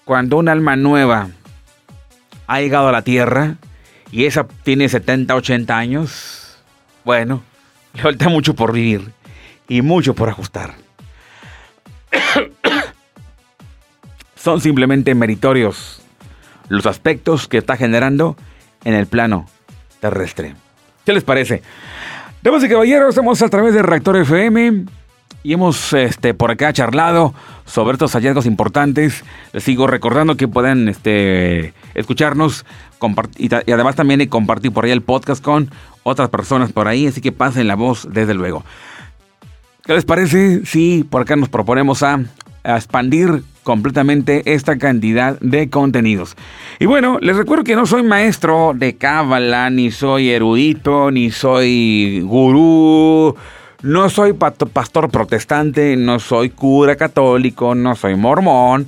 cuando 0.06 0.38
un 0.38 0.50
alma 0.50 0.76
nueva 0.76 1.30
ha 2.48 2.60
llegado 2.62 2.90
a 2.90 2.92
la 2.92 3.02
tierra 3.02 3.56
y 4.12 4.26
esa 4.26 4.46
tiene 4.64 4.90
70, 4.90 5.34
80 5.36 5.78
años, 5.78 6.58
bueno, 7.06 7.42
le 7.94 8.02
falta 8.02 8.30
mucho 8.30 8.56
por 8.56 8.74
vivir 8.74 9.12
y 9.68 9.82
mucho 9.82 10.14
por 10.14 10.30
ajustar. 10.30 10.76
Son 14.36 14.60
simplemente 14.60 15.14
meritorios 15.14 16.01
los 16.72 16.86
aspectos 16.86 17.48
que 17.48 17.58
está 17.58 17.76
generando 17.76 18.36
en 18.84 18.94
el 18.94 19.06
plano 19.06 19.46
terrestre. 20.00 20.56
¿Qué 21.06 21.14
les 21.14 21.24
parece? 21.24 21.62
Damas 22.42 22.64
y 22.64 22.70
caballeros, 22.70 23.10
estamos 23.10 23.42
a 23.42 23.50
través 23.50 23.74
de 23.74 23.82
Reactor 23.82 24.18
FM 24.18 24.86
y 25.44 25.54
hemos 25.54 25.94
este, 25.94 26.34
por 26.34 26.50
acá 26.50 26.72
charlado 26.72 27.34
sobre 27.66 27.94
estos 27.94 28.14
hallazgos 28.14 28.46
importantes. 28.46 29.24
Les 29.52 29.64
sigo 29.64 29.86
recordando 29.86 30.38
que 30.38 30.48
pueden 30.48 30.88
este, 30.88 31.74
escucharnos 31.94 32.66
y, 33.38 33.54
y 33.54 33.72
además 33.72 33.96
también 33.96 34.26
compartir 34.28 34.72
por 34.72 34.86
ahí 34.86 34.92
el 34.92 35.02
podcast 35.02 35.44
con 35.44 35.70
otras 36.04 36.30
personas 36.30 36.72
por 36.72 36.88
ahí, 36.88 37.06
así 37.06 37.20
que 37.20 37.32
pasen 37.32 37.68
la 37.68 37.76
voz 37.76 38.08
desde 38.12 38.34
luego. 38.34 38.64
¿Qué 39.84 39.94
les 39.94 40.06
parece 40.06 40.66
si 40.66 41.04
por 41.04 41.24
acá 41.24 41.36
nos 41.36 41.50
proponemos 41.50 42.02
a, 42.02 42.22
expandir 42.64 43.44
completamente 43.64 44.54
esta 44.54 44.78
cantidad 44.78 45.40
de 45.40 45.70
contenidos? 45.70 46.36
Y 46.80 46.86
bueno, 46.86 47.18
les 47.22 47.38
recuerdo 47.38 47.64
que 47.64 47.76
no 47.76 47.86
soy 47.86 48.04
maestro 48.04 48.74
de 48.76 48.96
cábala, 48.96 49.70
ni 49.70 49.92
soy 49.92 50.30
erudito, 50.30 51.12
ni 51.12 51.32
soy 51.32 52.22
gurú, 52.22 53.36
no 53.84 54.10
soy 54.10 54.34
pastor 54.34 55.10
protestante, 55.10 55.96
no 55.96 56.20
soy 56.20 56.50
cura 56.50 56.96
católico, 56.96 57.76
no 57.76 57.96
soy 57.96 58.16
mormón, 58.16 58.88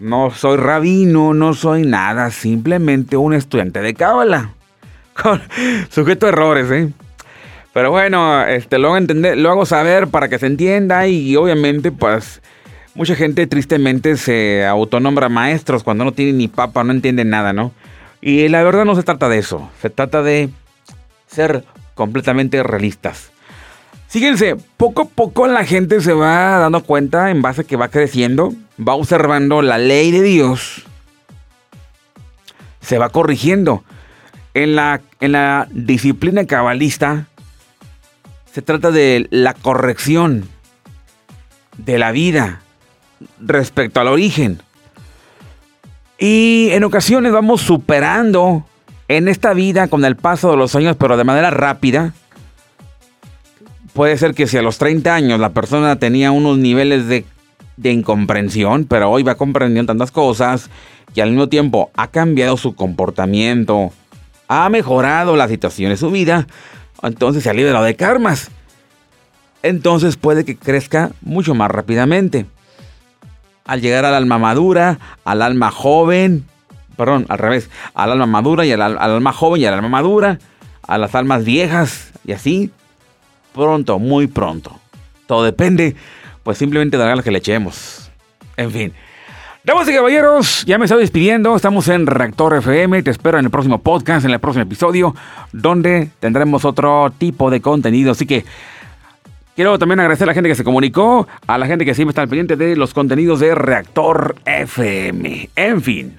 no 0.00 0.30
soy 0.30 0.56
rabino, 0.58 1.32
no 1.32 1.54
soy 1.54 1.86
nada, 1.86 2.30
simplemente 2.30 3.16
un 3.16 3.32
estudiante 3.32 3.80
de 3.80 3.94
cábala. 3.94 4.50
sujeto 5.90 6.26
a 6.26 6.28
errores, 6.30 6.70
¿eh? 6.70 6.92
Pero 7.72 7.90
bueno, 7.90 8.44
este, 8.44 8.78
lo 8.78 8.96
entender, 8.96 9.36
lo 9.36 9.50
hago 9.50 9.66
saber 9.66 10.06
para 10.06 10.28
que 10.28 10.38
se 10.38 10.46
entienda 10.46 11.08
y 11.08 11.34
obviamente 11.34 11.90
pues 11.90 12.40
mucha 12.94 13.14
gente 13.14 13.46
tristemente 13.46 14.16
se 14.16 14.64
autonombra 14.64 15.28
maestros 15.28 15.82
cuando 15.82 16.04
no 16.04 16.12
tiene 16.12 16.32
ni 16.32 16.48
papa, 16.48 16.84
no 16.84 16.92
entiende 16.92 17.24
nada, 17.24 17.52
¿no? 17.52 17.72
Y 18.20 18.48
la 18.48 18.62
verdad 18.62 18.84
no 18.84 18.94
se 18.94 19.02
trata 19.02 19.28
de 19.28 19.38
eso, 19.38 19.70
se 19.82 19.90
trata 19.90 20.22
de 20.22 20.48
ser 21.26 21.64
completamente 21.94 22.62
realistas. 22.62 23.30
Fíjense, 24.08 24.56
poco 24.76 25.02
a 25.02 25.04
poco 25.06 25.46
la 25.46 25.64
gente 25.64 26.00
se 26.00 26.12
va 26.12 26.58
dando 26.58 26.84
cuenta 26.84 27.30
en 27.30 27.42
base 27.42 27.62
a 27.62 27.64
que 27.64 27.76
va 27.76 27.88
creciendo, 27.88 28.54
va 28.80 28.94
observando 28.94 29.60
la 29.60 29.76
ley 29.76 30.12
de 30.12 30.22
Dios, 30.22 30.84
se 32.80 32.98
va 32.98 33.08
corrigiendo. 33.08 33.84
En 34.54 34.76
la, 34.76 35.00
en 35.18 35.32
la 35.32 35.66
disciplina 35.72 36.46
cabalista, 36.46 37.26
se 38.52 38.62
trata 38.62 38.92
de 38.92 39.26
la 39.30 39.52
corrección 39.52 40.48
de 41.76 41.98
la 41.98 42.12
vida 42.12 42.60
respecto 43.40 44.00
al 44.00 44.08
origen. 44.08 44.60
Y 46.18 46.68
en 46.70 46.84
ocasiones 46.84 47.32
vamos 47.32 47.60
superando 47.60 48.64
en 49.08 49.28
esta 49.28 49.52
vida 49.52 49.88
con 49.88 50.04
el 50.04 50.16
paso 50.16 50.50
de 50.50 50.56
los 50.56 50.74
años, 50.74 50.96
pero 50.98 51.16
de 51.16 51.24
manera 51.24 51.50
rápida. 51.50 52.14
Puede 53.92 54.16
ser 54.16 54.34
que 54.34 54.46
si 54.46 54.56
a 54.56 54.62
los 54.62 54.78
30 54.78 55.14
años 55.14 55.40
la 55.40 55.50
persona 55.50 55.96
tenía 55.98 56.30
unos 56.30 56.58
niveles 56.58 57.06
de, 57.06 57.24
de 57.76 57.92
incomprensión, 57.92 58.84
pero 58.84 59.10
hoy 59.10 59.22
va 59.22 59.36
comprendiendo 59.36 59.92
tantas 59.92 60.10
cosas 60.10 60.70
y 61.14 61.20
al 61.20 61.30
mismo 61.30 61.48
tiempo 61.48 61.90
ha 61.94 62.08
cambiado 62.08 62.56
su 62.56 62.74
comportamiento, 62.74 63.92
ha 64.48 64.68
mejorado 64.68 65.36
la 65.36 65.48
situación 65.48 65.90
de 65.90 65.96
su 65.96 66.10
vida, 66.10 66.46
entonces 67.02 67.42
se 67.42 67.50
ha 67.50 67.54
liberado 67.54 67.84
de 67.84 67.96
karmas. 67.96 68.50
Entonces 69.62 70.16
puede 70.16 70.44
que 70.44 70.56
crezca 70.56 71.12
mucho 71.22 71.54
más 71.54 71.70
rápidamente. 71.70 72.46
Al 73.64 73.80
llegar 73.80 74.04
al 74.04 74.14
alma 74.14 74.38
madura, 74.38 74.98
al 75.24 75.42
alma 75.42 75.70
joven, 75.70 76.44
perdón, 76.96 77.26
al 77.28 77.38
revés, 77.38 77.70
al 77.94 78.12
alma 78.12 78.26
madura 78.26 78.66
y 78.66 78.72
al, 78.72 78.82
alma 78.82 79.32
joven 79.32 79.62
y 79.62 79.66
al 79.66 79.74
alma 79.74 79.88
madura, 79.88 80.38
a 80.86 80.98
las 80.98 81.14
almas 81.14 81.44
viejas 81.44 82.12
y 82.26 82.32
así, 82.32 82.70
pronto, 83.54 83.98
muy 83.98 84.26
pronto. 84.26 84.78
Todo 85.26 85.44
depende, 85.44 85.96
pues 86.42 86.58
simplemente 86.58 86.98
de 86.98 87.16
la 87.16 87.22
que 87.22 87.30
le 87.30 87.38
echemos. 87.38 88.10
En 88.56 88.70
fin. 88.70 88.92
Damas 89.64 89.88
y 89.88 89.94
caballeros, 89.94 90.64
ya 90.66 90.76
me 90.76 90.84
estoy 90.84 91.00
despidiendo. 91.00 91.56
Estamos 91.56 91.88
en 91.88 92.06
Reactor 92.06 92.54
FM. 92.56 93.02
Te 93.02 93.10
espero 93.10 93.38
en 93.38 93.46
el 93.46 93.50
próximo 93.50 93.78
podcast, 93.78 94.26
en 94.26 94.32
el 94.32 94.38
próximo 94.38 94.64
episodio, 94.64 95.16
donde 95.52 96.10
tendremos 96.20 96.66
otro 96.66 97.10
tipo 97.16 97.50
de 97.50 97.62
contenido. 97.62 98.12
Así 98.12 98.26
que 98.26 98.44
quiero 99.54 99.78
también 99.78 100.00
agradecer 100.00 100.24
a 100.24 100.28
la 100.28 100.34
gente 100.34 100.48
que 100.48 100.54
se 100.54 100.64
comunicó, 100.64 101.26
a 101.46 101.58
la 101.58 101.66
gente 101.66 101.84
que 101.84 101.94
siempre 101.94 102.10
está 102.10 102.22
al 102.22 102.28
pendiente 102.28 102.56
de 102.56 102.76
los 102.76 102.94
contenidos 102.94 103.40
de 103.40 103.54
Reactor 103.54 104.36
FM. 104.44 105.50
En 105.56 105.82
fin. 105.82 106.16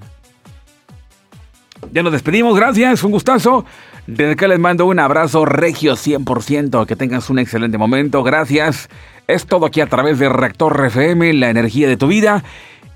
Ya 1.91 2.03
nos 2.03 2.11
despedimos, 2.11 2.55
gracias, 2.55 3.03
un 3.03 3.11
gustazo. 3.11 3.65
Desde 4.07 4.33
acá 4.33 4.47
les 4.47 4.59
mando 4.59 4.85
un 4.85 4.99
abrazo 4.99 5.45
regio 5.45 5.93
100%, 5.93 6.85
que 6.85 6.95
tengas 6.95 7.29
un 7.29 7.39
excelente 7.39 7.77
momento, 7.77 8.23
gracias. 8.23 8.89
Es 9.27 9.45
todo 9.45 9.65
aquí 9.65 9.81
a 9.81 9.87
través 9.87 10.19
de 10.19 10.29
Reactor 10.29 10.85
FM, 10.85 11.33
la 11.33 11.49
energía 11.49 11.87
de 11.87 11.97
tu 11.97 12.07
vida 12.07 12.43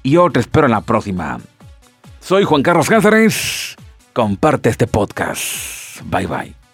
y 0.04 0.12
yo 0.12 0.30
te 0.30 0.40
espero 0.40 0.68
en 0.68 0.72
la 0.72 0.82
próxima. 0.82 1.40
Soy 2.20 2.44
Juan 2.44 2.64
Carlos 2.64 2.90
Cáceres. 2.90 3.76
Comparte 4.14 4.70
este 4.70 4.88
podcast. 4.88 6.02
Bye 6.06 6.28
bye. 6.28 6.69